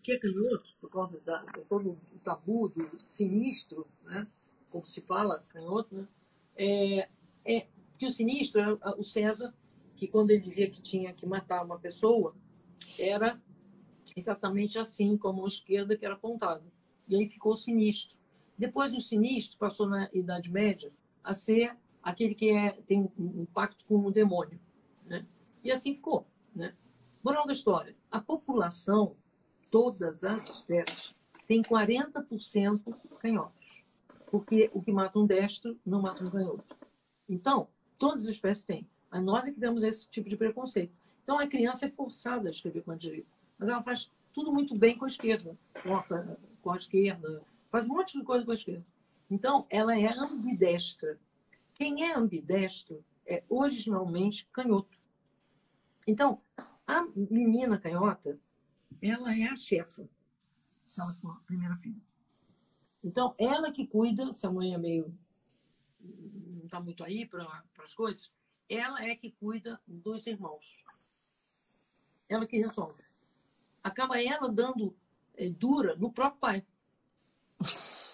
[0.00, 4.26] O que é canhoto, por causa da, de todo o tabu do sinistro, né?
[4.70, 6.08] como se fala, canhoto, né?
[6.56, 7.08] é,
[7.44, 7.66] é
[7.98, 9.54] que o sinistro é o César,
[9.94, 12.34] que quando ele dizia que tinha que matar uma pessoa,
[12.98, 13.38] era
[14.16, 16.64] exatamente assim, como a esquerda que era apontada.
[17.06, 18.16] E aí ficou sinistro.
[18.56, 20.90] Depois do sinistro, passou na Idade Média
[21.22, 24.58] a ser aquele que é, tem um pacto com o demônio.
[25.04, 25.26] Né?
[25.62, 26.26] E assim ficou.
[26.56, 26.74] Né?
[27.22, 29.16] Moral da história: a população,
[29.70, 31.14] todas as espécies,
[31.46, 33.82] tem 40% canhotos.
[34.30, 36.76] Porque o que mata um destro não mata um canhoto.
[37.28, 37.68] Então,
[37.98, 38.86] todas as espécies têm.
[39.10, 40.92] A nós é que temos esse tipo de preconceito.
[41.24, 43.28] Então, a criança é forçada a escrever com a direita.
[43.58, 45.56] Mas ela faz tudo muito bem com a esquerda.
[45.82, 48.84] Corta com a esquerda, faz um monte de coisa com a esquerda.
[49.30, 51.18] Então, ela é ambidestra.
[51.74, 54.98] Quem é ambidestro é originalmente canhoto.
[56.06, 56.40] Então,
[56.86, 58.38] a menina canhota,
[59.02, 60.08] ela é a chefa.
[60.98, 62.00] Ela é a primeira filha.
[63.02, 65.16] Então, ela que cuida, se a mãe é meio.
[66.00, 68.30] não está muito aí para as coisas,
[68.68, 70.84] ela é que cuida dos irmãos.
[72.28, 73.02] Ela que resolve.
[73.82, 74.94] Acaba ela dando
[75.34, 76.66] é, dura no próprio pai.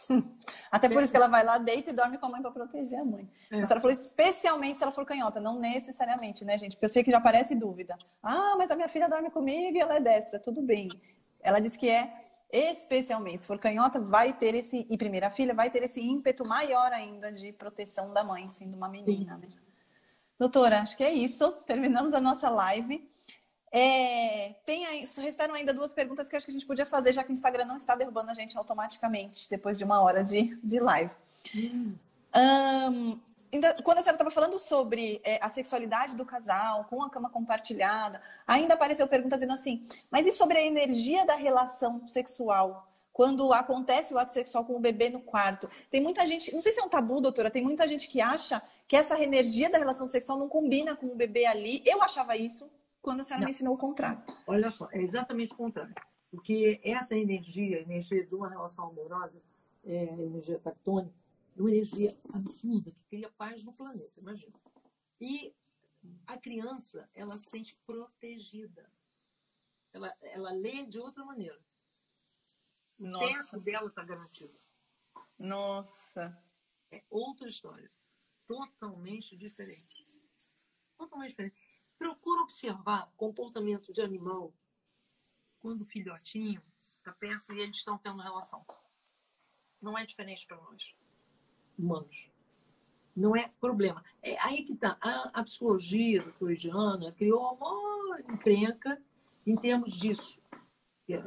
[0.71, 2.99] Até por isso que ela vai lá, deita e dorme com a mãe para proteger
[2.99, 3.29] a mãe.
[3.51, 3.61] É.
[3.61, 6.73] A senhora falou especialmente se ela for canhota, não necessariamente, né, gente?
[6.73, 7.97] Porque eu sei que já parece dúvida.
[8.23, 10.39] Ah, mas a minha filha dorme comigo e ela é destra.
[10.39, 10.89] Tudo bem.
[11.41, 13.43] Ela diz que é especialmente.
[13.43, 14.87] Se for canhota, vai ter esse.
[14.89, 18.89] E primeira filha, vai ter esse ímpeto maior ainda de proteção da mãe, sendo uma
[18.89, 19.49] menina, né?
[20.39, 21.51] Doutora, acho que é isso.
[21.67, 23.09] Terminamos a nossa live.
[23.79, 27.23] É, tem aí, restaram ainda duas perguntas que acho que a gente podia fazer, já
[27.23, 30.81] que o Instagram não está derrubando a gente automaticamente depois de uma hora de, de
[30.81, 31.11] live.
[32.35, 33.21] Um,
[33.53, 37.29] ainda, quando a senhora estava falando sobre é, a sexualidade do casal, com a cama
[37.29, 42.91] compartilhada, ainda apareceu pergunta dizendo assim: mas e sobre a energia da relação sexual?
[43.13, 45.69] Quando acontece o ato sexual com o bebê no quarto.
[45.91, 48.63] Tem muita gente, não sei se é um tabu, doutora, tem muita gente que acha
[48.89, 51.83] que essa energia da relação sexual não combina com o bebê ali.
[51.85, 52.71] Eu achava isso,
[53.07, 53.47] quando a senhora não.
[53.47, 54.21] me ensinou o contrário.
[54.49, 55.95] Olha só, é exatamente o contrário.
[56.29, 59.41] Porque essa energia, energia de uma relação amorosa,
[59.85, 61.15] é, energia tactônica,
[61.57, 64.53] é uma energia absurda que cria paz no planeta, imagina.
[65.21, 65.55] E
[66.27, 68.91] a criança, ela se sente protegida.
[69.93, 71.61] Ela, ela lê de outra maneira.
[72.99, 73.25] O Nossa.
[73.25, 74.59] tempo dela está garantido.
[75.39, 76.37] Nossa.
[76.91, 77.89] É outra história.
[78.49, 80.05] Totalmente diferente.
[80.99, 81.66] Totalmente diferente.
[81.99, 84.53] Procura observar comportamento de animal
[85.61, 88.65] quando o filhotinho está perto e eles estão tendo relação.
[89.81, 90.95] Não é diferente para nós,
[91.79, 92.31] humanos.
[93.15, 94.05] Não é problema.
[94.23, 94.99] É aí que está.
[95.01, 99.01] A, a psicologia freudiana criou uma encrenca
[99.47, 100.41] em termos disso.
[101.09, 101.23] É,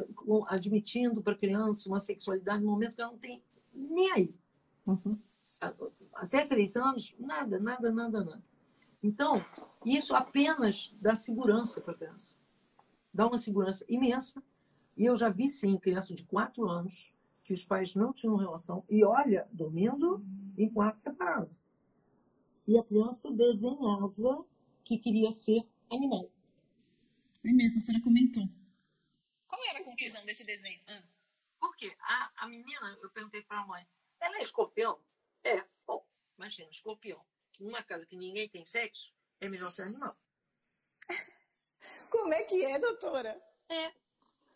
[0.47, 3.41] admitindo para a criança uma sexualidade no momento que ela não tem
[3.73, 4.35] nem aí.
[4.85, 5.11] Uhum.
[6.15, 8.43] Até três anos, nada, nada, nada, nada.
[9.01, 9.35] Então,
[9.85, 12.35] isso apenas dá segurança para a criança.
[13.13, 14.43] Dá uma segurança imensa.
[14.95, 18.83] E eu já vi, sim, criança de quatro anos que os pais não tinham relação.
[18.89, 20.23] E olha, dormindo
[20.57, 21.55] em quarto separado.
[22.67, 24.45] E a criança desenhava
[24.83, 26.29] que queria ser animal.
[27.43, 28.47] É mesmo, a senhora comentou.
[29.47, 30.79] Qual era a conclusão desse desenho?
[30.87, 31.03] Ah.
[31.59, 33.87] Porque a, a menina, eu perguntei para a mãe,
[34.19, 34.99] ela é escorpião?
[35.43, 35.65] É.
[35.87, 36.05] Bom,
[36.37, 37.23] imagina, escorpião
[37.59, 40.17] numa casa que ninguém tem sexo, é melhor ser animal.
[42.11, 43.41] Como é que é, doutora?
[43.67, 43.93] É,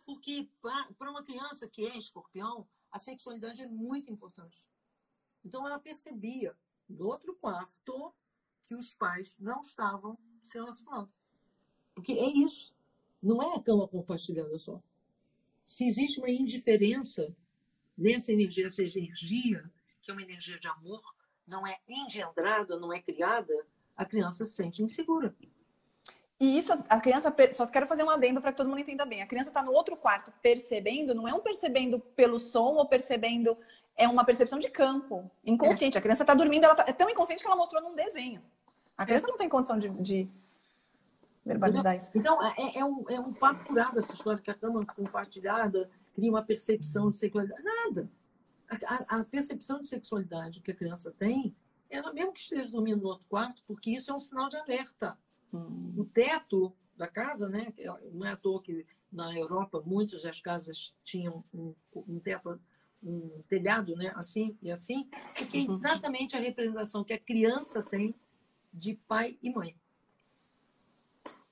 [0.06, 4.58] porque para uma criança que é escorpião, a sexualidade é muito importante.
[5.44, 6.56] Então ela percebia
[6.88, 8.14] no outro quarto
[8.66, 11.12] que os pais não estavam se relacionando.
[11.94, 12.74] Porque é isso.
[13.22, 14.82] Não é a cama compartilhada só.
[15.66, 17.36] Se existe uma indiferença
[17.98, 21.02] nessa energia, essa energia, que é uma energia de amor,
[21.48, 23.54] não é engendrada, não é criada,
[23.96, 25.36] a criança se sente insegura.
[26.40, 29.22] E isso, a criança, só quero fazer um adendo para que todo mundo entenda bem.
[29.22, 33.58] A criança está no outro quarto percebendo, não é um percebendo pelo som ou percebendo,
[33.96, 35.96] é uma percepção de campo, inconsciente.
[35.96, 36.00] É.
[36.00, 38.42] A criança está dormindo, ela tá, é tão inconsciente que ela mostrou num desenho.
[38.98, 39.30] A criança é.
[39.30, 40.30] não tem condição de, de
[41.46, 42.12] verbalizar isso.
[42.16, 46.30] Então, é, é, um, é um papo curado essa história que a cama compartilhada cria
[46.30, 47.64] uma percepção de sexualidade.
[47.64, 48.10] Nada
[48.86, 51.56] a, a, percepção de sexualidade que a criança tem,
[51.90, 55.18] ela mesmo que esteja dormindo no outro quarto, porque isso é um sinal de alerta.
[55.54, 55.94] Hum.
[55.98, 57.74] O teto da casa, né?
[58.12, 62.60] Não é à toa que na Europa muitas das casas tinham um, um teto,
[63.04, 64.12] um telhado, né?
[64.16, 65.08] Assim e assim,
[65.38, 65.74] porque é uhum.
[65.74, 68.16] exatamente a representação que a criança tem
[68.74, 69.76] de pai e mãe.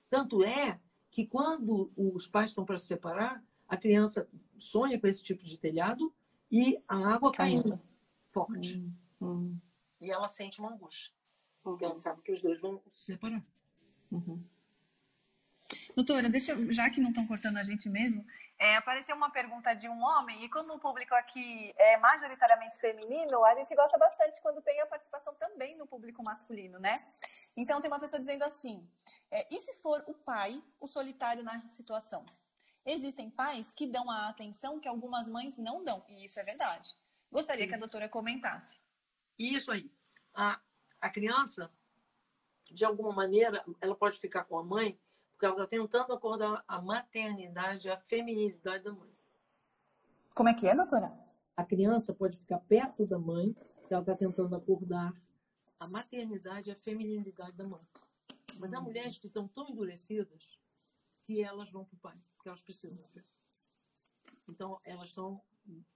[0.09, 5.23] Tanto é que quando os pais estão para se separar, a criança sonha com esse
[5.23, 6.13] tipo de telhado
[6.51, 7.79] e a água caindo
[8.29, 8.77] forte.
[8.77, 9.59] Hum, hum.
[9.99, 11.11] E ela sente uma angústia.
[11.63, 13.43] Porque ela sabe que os dois vão se separar.
[14.11, 14.43] Uhum.
[15.95, 18.25] Doutora, deixa, já que não estão cortando a gente mesmo,
[18.59, 23.43] É, apareceu uma pergunta de um homem, e como o público aqui é majoritariamente feminino,
[23.43, 26.95] a gente gosta bastante quando tem a participação também no público masculino, né?
[27.57, 28.87] Então tem uma pessoa dizendo assim:
[29.31, 32.23] é, e se for o pai o solitário na situação?
[32.85, 36.95] Existem pais que dão a atenção que algumas mães não dão, e isso é verdade.
[37.31, 38.79] Gostaria que a doutora comentasse.
[39.37, 39.91] Isso aí.
[40.33, 40.59] A,
[40.99, 41.71] a criança,
[42.69, 44.99] de alguma maneira, ela pode ficar com a mãe
[45.41, 49.09] porque ela está tentando acordar a maternidade, a feminilidade da mãe.
[50.35, 51.11] Como é que é, doutora?
[51.57, 55.11] A criança pode ficar perto da mãe, porque ela está tentando acordar
[55.79, 57.81] a maternidade a feminilidade da mãe.
[58.59, 60.59] Mas há mulheres que estão tão endurecidas
[61.23, 62.99] que elas vão para o pai, porque elas precisam.
[64.49, 65.39] Então, elas são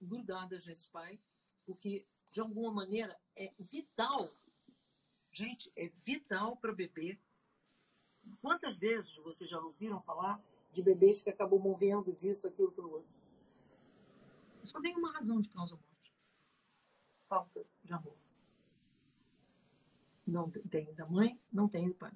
[0.00, 1.20] grudadas nesse pai,
[1.66, 4.30] porque, de alguma maneira, é vital.
[5.32, 7.18] Gente, é vital para bebê
[8.40, 10.40] Quantas vezes vocês já ouviram falar
[10.72, 13.08] de bebês que acabam morrendo disso, daquilo, do outro?
[14.64, 16.12] Só tem uma razão de causa morte.
[17.28, 18.16] Falta de amor.
[20.26, 22.12] Não tem da mãe, não tem do pai.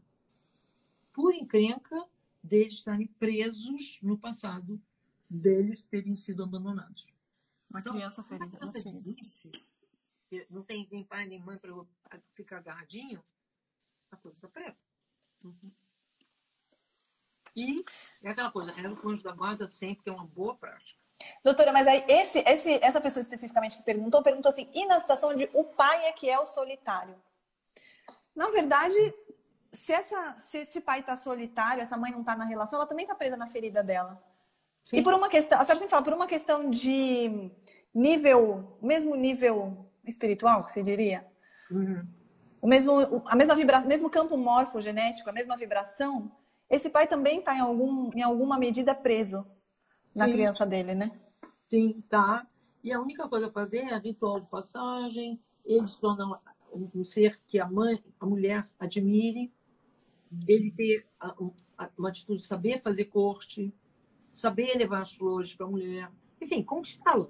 [1.13, 2.09] Por encrenca
[2.43, 4.81] deles estarem presos no passado,
[5.29, 7.07] deles terem sido abandonados.
[7.69, 8.57] Uma então, criança ferida.
[8.57, 9.51] Criança existe,
[10.49, 11.73] não tem nem pai nem mãe para
[12.35, 13.23] ficar agarradinho,
[14.11, 14.79] a coisa está preta.
[15.45, 15.71] Uhum.
[17.55, 17.85] E
[18.25, 20.99] é aquela coisa, é o anjo da guarda sempre, é uma boa prática.
[21.45, 25.35] Doutora, mas aí esse, esse, essa pessoa especificamente que perguntou, perguntou assim, e na situação
[25.35, 27.21] de o pai é que é o solitário?
[28.35, 28.97] Na verdade,
[29.73, 33.05] se, essa, se esse pai está solitário, essa mãe não está na relação, ela também
[33.05, 34.23] está presa na ferida dela.
[34.85, 34.99] Sim.
[34.99, 37.51] E por uma questão, a senhora sempre fala, por uma questão de
[37.95, 41.27] nível, mesmo nível espiritual, que se diria,
[41.71, 42.05] uhum.
[42.61, 46.33] o mesmo, a mesma vibração, mesmo campo morfogenético, a mesma vibração,
[46.69, 49.47] esse pai também está em, algum, em alguma medida preso
[50.15, 50.33] na Sim.
[50.33, 51.13] criança dele, né?
[51.69, 52.47] Sim, tá.
[52.83, 56.39] E a única coisa a fazer é ritual de passagem, eles tornam
[56.73, 59.53] um ser que a mãe, a mulher admire,
[60.47, 61.07] ele ter
[61.97, 63.73] uma atitude de saber fazer corte,
[64.33, 66.11] saber levar as flores para a mulher,
[66.41, 67.29] enfim, conquistá-la.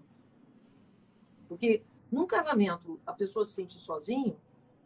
[1.49, 4.37] Porque num casamento a pessoa se sente sozinha,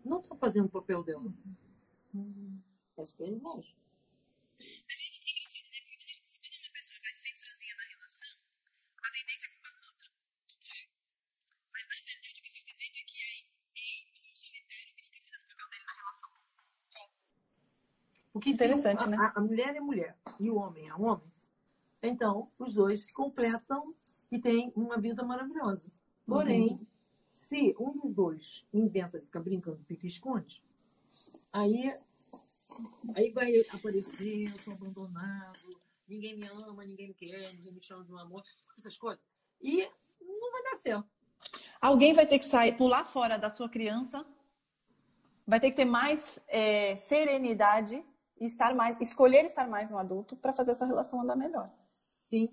[0.05, 1.33] não está fazendo o papel dela.
[2.15, 2.59] Uhum.
[2.97, 3.75] É inveja.
[4.59, 5.14] Mas a
[18.35, 19.17] O que interessante, a, né?
[19.17, 21.33] A, a mulher é mulher e o homem é homem.
[22.03, 23.95] Então, os dois se completam
[24.31, 25.89] e têm uma vida maravilhosa.
[26.27, 26.87] Porém, uhum.
[27.33, 30.63] se um dos dois inventa de ficar brincando pique-esconde,
[31.53, 31.97] aí
[33.15, 38.05] Aí vai aparecer, eu sou abandonado, ninguém me ama, ninguém me quer, ninguém me chama
[38.05, 38.43] de um amor,
[38.77, 39.23] essas coisas.
[39.63, 39.89] E
[40.21, 41.07] não vai dar certo.
[41.81, 44.27] Alguém vai ter que sair, pular fora da sua criança,
[45.47, 48.05] vai ter que ter mais é, serenidade
[48.41, 51.71] estar mais, escolher estar mais no adulto para fazer essa relação andar melhor.
[52.31, 52.49] Sim.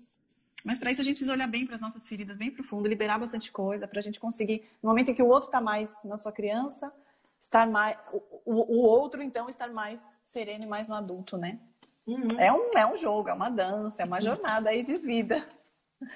[0.64, 3.18] Mas para isso a gente precisa olhar bem para as nossas feridas, bem profundo, liberar
[3.18, 6.16] bastante coisa, para a gente conseguir, no momento em que o outro está mais na
[6.16, 6.94] sua criança,
[7.38, 7.98] estar mais.
[8.44, 11.58] O, o outro, então, estar mais sereno e mais no adulto, né?
[12.06, 12.26] Uhum.
[12.38, 15.44] É, um, é um jogo, é uma dança, é uma jornada aí de vida.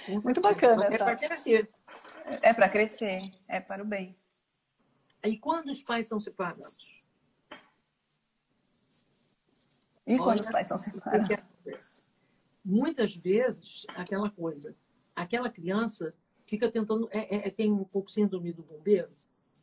[0.09, 0.85] Muito bacana.
[0.87, 1.69] É para crescer.
[2.43, 4.17] É para crescer, é para o bem.
[5.25, 6.77] E quando os pais são separados?
[10.07, 11.37] E quando Olha, os pais são separados?
[12.65, 14.75] Muitas vezes, aquela coisa,
[15.15, 16.15] aquela criança
[16.47, 19.11] fica tentando, é, é, é tem um pouco síndrome do bombeiro,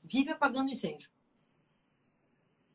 [0.04, 1.10] vive apagando incêndio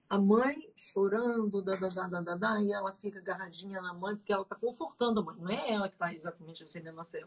[0.09, 4.33] a mãe chorando, da, da, da, da, da, e ela fica agarradinha na mãe, porque
[4.33, 7.25] ela está confortando a mãe, não é ela que está exatamente recebendo a fé.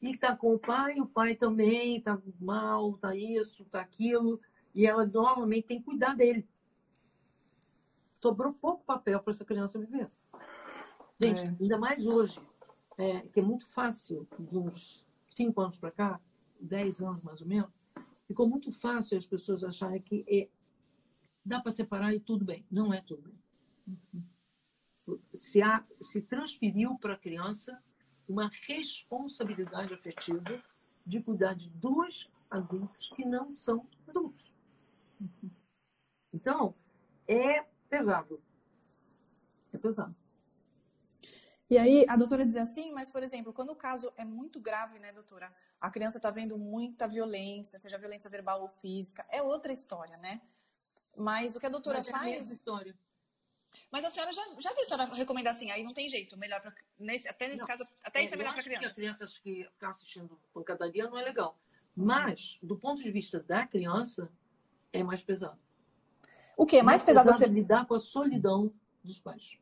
[0.00, 4.40] E está com o pai, o pai também está mal, está isso, está aquilo,
[4.74, 6.46] e ela normalmente tem que cuidar dele.
[8.20, 10.08] Sobrou pouco papel para essa criança viver.
[11.20, 11.56] Gente, é.
[11.60, 12.40] ainda mais hoje,
[12.98, 16.20] é, que é muito fácil, de uns cinco anos para cá,
[16.60, 17.70] dez anos mais ou menos,
[18.26, 20.48] ficou muito fácil as pessoas acharem que é
[21.44, 22.66] dá para separar e tudo bem.
[22.70, 24.26] Não é tudo bem.
[25.32, 27.80] Se, há, se transferiu para a criança
[28.28, 30.60] uma responsabilidade afetiva
[31.06, 34.52] de cuidar de dois adultos que não são adultos.
[36.34, 36.74] Então,
[37.28, 38.42] é pesado.
[39.72, 40.14] É pesado.
[41.68, 45.00] E aí, a doutora diz assim, mas, por exemplo, quando o caso é muito grave,
[45.00, 45.52] né, doutora?
[45.80, 50.40] A criança está vendo muita violência, seja violência verbal ou física, é outra história, né?
[51.16, 52.26] Mas o que a doutora Mas faz.
[52.26, 52.96] É a mesma história.
[53.90, 56.60] Mas a senhora já, já viu a senhora recomendar assim, aí não tem jeito, melhor
[56.60, 57.66] pra, nesse, até nesse Não.
[57.66, 58.92] caso, até isso é melhor para acho que criança.
[58.92, 61.58] a criança que ficar assistindo pancadaria não é legal.
[61.94, 64.30] Mas, do ponto de vista da criança,
[64.92, 65.58] é mais pesado.
[66.56, 66.78] O que?
[66.78, 67.46] É mais pesado você.
[67.46, 68.72] lidar com a solidão
[69.04, 69.58] dos pais.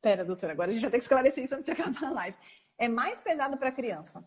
[0.00, 2.36] Pera, doutora, agora a gente vai ter que esclarecer isso antes de acabar a live.
[2.78, 4.26] É mais pesado para a criança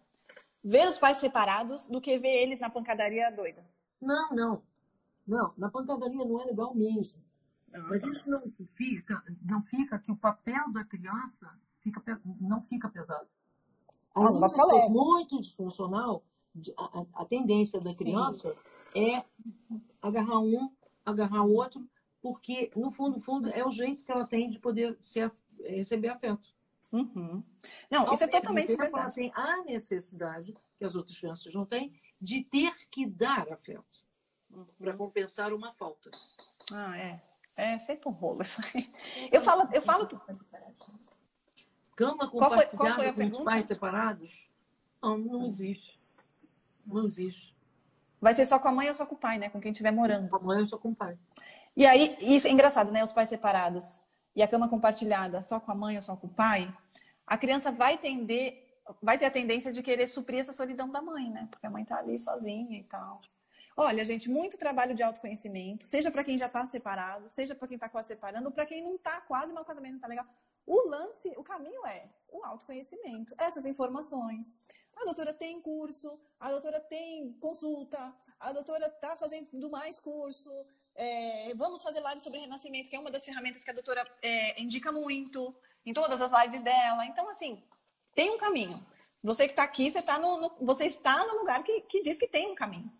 [0.63, 3.63] ver os pais separados do que ver eles na pancadaria doida.
[4.01, 4.61] Não, não.
[5.25, 7.21] Não, na pancadaria não é legal mesmo.
[7.89, 8.09] Mas tá.
[8.09, 8.41] isso não
[8.75, 11.49] fica, não fica que o papel da criança
[11.81, 12.01] fica,
[12.39, 13.27] não fica pesado.
[14.15, 14.89] Ah, não que leve.
[14.89, 16.23] muito disfuncional,
[16.55, 18.55] de- a, a- a tendência da criança
[18.95, 19.23] é
[20.01, 20.71] agarrar um,
[21.07, 21.87] agarrar o outro,
[22.21, 26.09] porque no fundo, fundo, é o jeito que ela tem de poder se, af- receber
[26.09, 26.53] afeto.
[26.93, 27.43] Uhum.
[27.89, 29.15] Não, Ao isso é totalmente tempo, Ela verdade.
[29.15, 34.05] tem a necessidade, que as outras crianças não têm, de ter que dar afeto
[34.79, 36.09] para compensar uma falta.
[36.71, 37.21] Ah, é.
[37.55, 38.89] É sempre um rolo isso aí.
[39.31, 40.07] Eu falo, eu falo.
[41.95, 44.47] Cama Qual foi- qual compartilhada foi com os pais separados?
[45.01, 45.99] Não, não existe.
[46.85, 47.55] Não existe.
[48.19, 49.49] Vai ser só com a mãe ou só com o pai, né?
[49.49, 50.35] Com quem estiver morando.
[50.35, 51.17] A mãe é só com o pai.
[51.75, 53.03] E aí, isso é engraçado, né?
[53.03, 53.99] Os pais separados
[54.37, 56.71] e a cama compartilhada só com a mãe ou só com o pai,
[57.25, 58.63] a criança vai tender,
[59.01, 61.47] vai ter a tendência de querer suprir essa solidão da mãe, né?
[61.49, 63.19] Porque a mãe tá ali sozinha e tal.
[63.75, 67.75] Olha, gente, muito trabalho de autoconhecimento, seja para quem já está separado, seja para quem
[67.75, 70.25] está quase separando, ou para quem não está quase, mas o casamento não tá legal.
[70.67, 74.59] O lance, o caminho é o autoconhecimento, essas informações.
[74.99, 77.97] A doutora tem curso, a doutora tem consulta,
[78.39, 80.51] a doutora está fazendo mais curso.
[80.95, 84.59] é, vamos fazer live sobre renascimento, que é uma das ferramentas que a doutora é,
[84.61, 87.05] indica muito em todas as lives dela.
[87.05, 87.63] Então, assim,
[88.15, 88.83] tem um caminho.
[89.23, 92.17] Você que está aqui, você, tá no, no- você está no lugar que, que diz
[92.17, 92.91] que tem um caminho.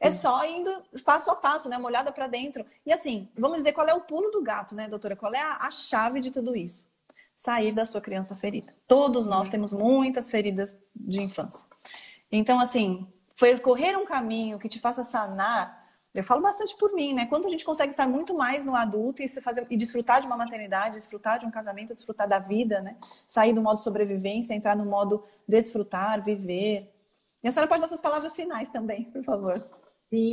[0.00, 0.70] É só indo
[1.04, 1.76] passo a passo, né?
[1.78, 2.66] Uma olhada para dentro.
[2.84, 5.16] E assim, vamos dizer qual é o pulo do gato, né, doutora?
[5.16, 6.90] Qual é a, a chave de tudo isso?
[7.36, 8.74] Sair da sua criança ferida.
[8.88, 11.66] Todos nós temos muitas feridas de infância.
[12.32, 13.06] Então, assim,
[13.38, 15.84] percorrer um caminho que te faça sanar.
[16.14, 17.26] Eu falo bastante por mim, né?
[17.26, 20.26] Quando a gente consegue estar muito mais no adulto e, se fazer, e desfrutar de
[20.26, 22.96] uma maternidade, desfrutar de um casamento, desfrutar da vida, né?
[23.28, 26.90] Sair do modo sobrevivência, entrar no modo desfrutar, viver.
[27.44, 29.68] E a senhora pode dar suas palavras finais também, por favor.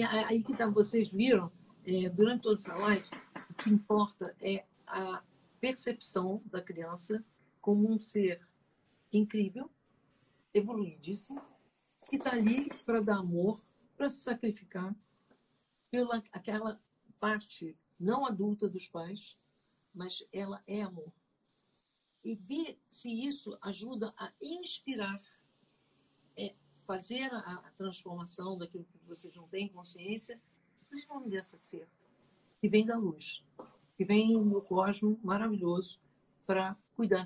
[0.07, 1.51] A- aí que tá, vocês viram,
[1.85, 3.05] é, durante toda essa live,
[3.49, 5.21] o que importa é a
[5.63, 7.23] percepção da criança
[7.61, 8.45] como um ser
[9.13, 9.71] incrível,
[10.53, 11.41] evoluidíssimo,
[12.09, 13.57] que está ali para dar amor,
[13.95, 14.93] para se sacrificar
[15.89, 16.81] pela aquela
[17.17, 19.39] parte não adulta dos pais,
[19.95, 21.13] mas ela é amor.
[22.25, 25.17] E ver se isso ajuda a inspirar,
[26.35, 26.53] é,
[26.85, 30.41] fazer a, a transformação daquilo que vocês não têm consciência,
[30.89, 31.87] vocês vão dessa ser,
[32.59, 33.41] que vem da luz,
[33.97, 35.99] que vem no cosmo maravilhoso
[36.45, 37.25] para cuidar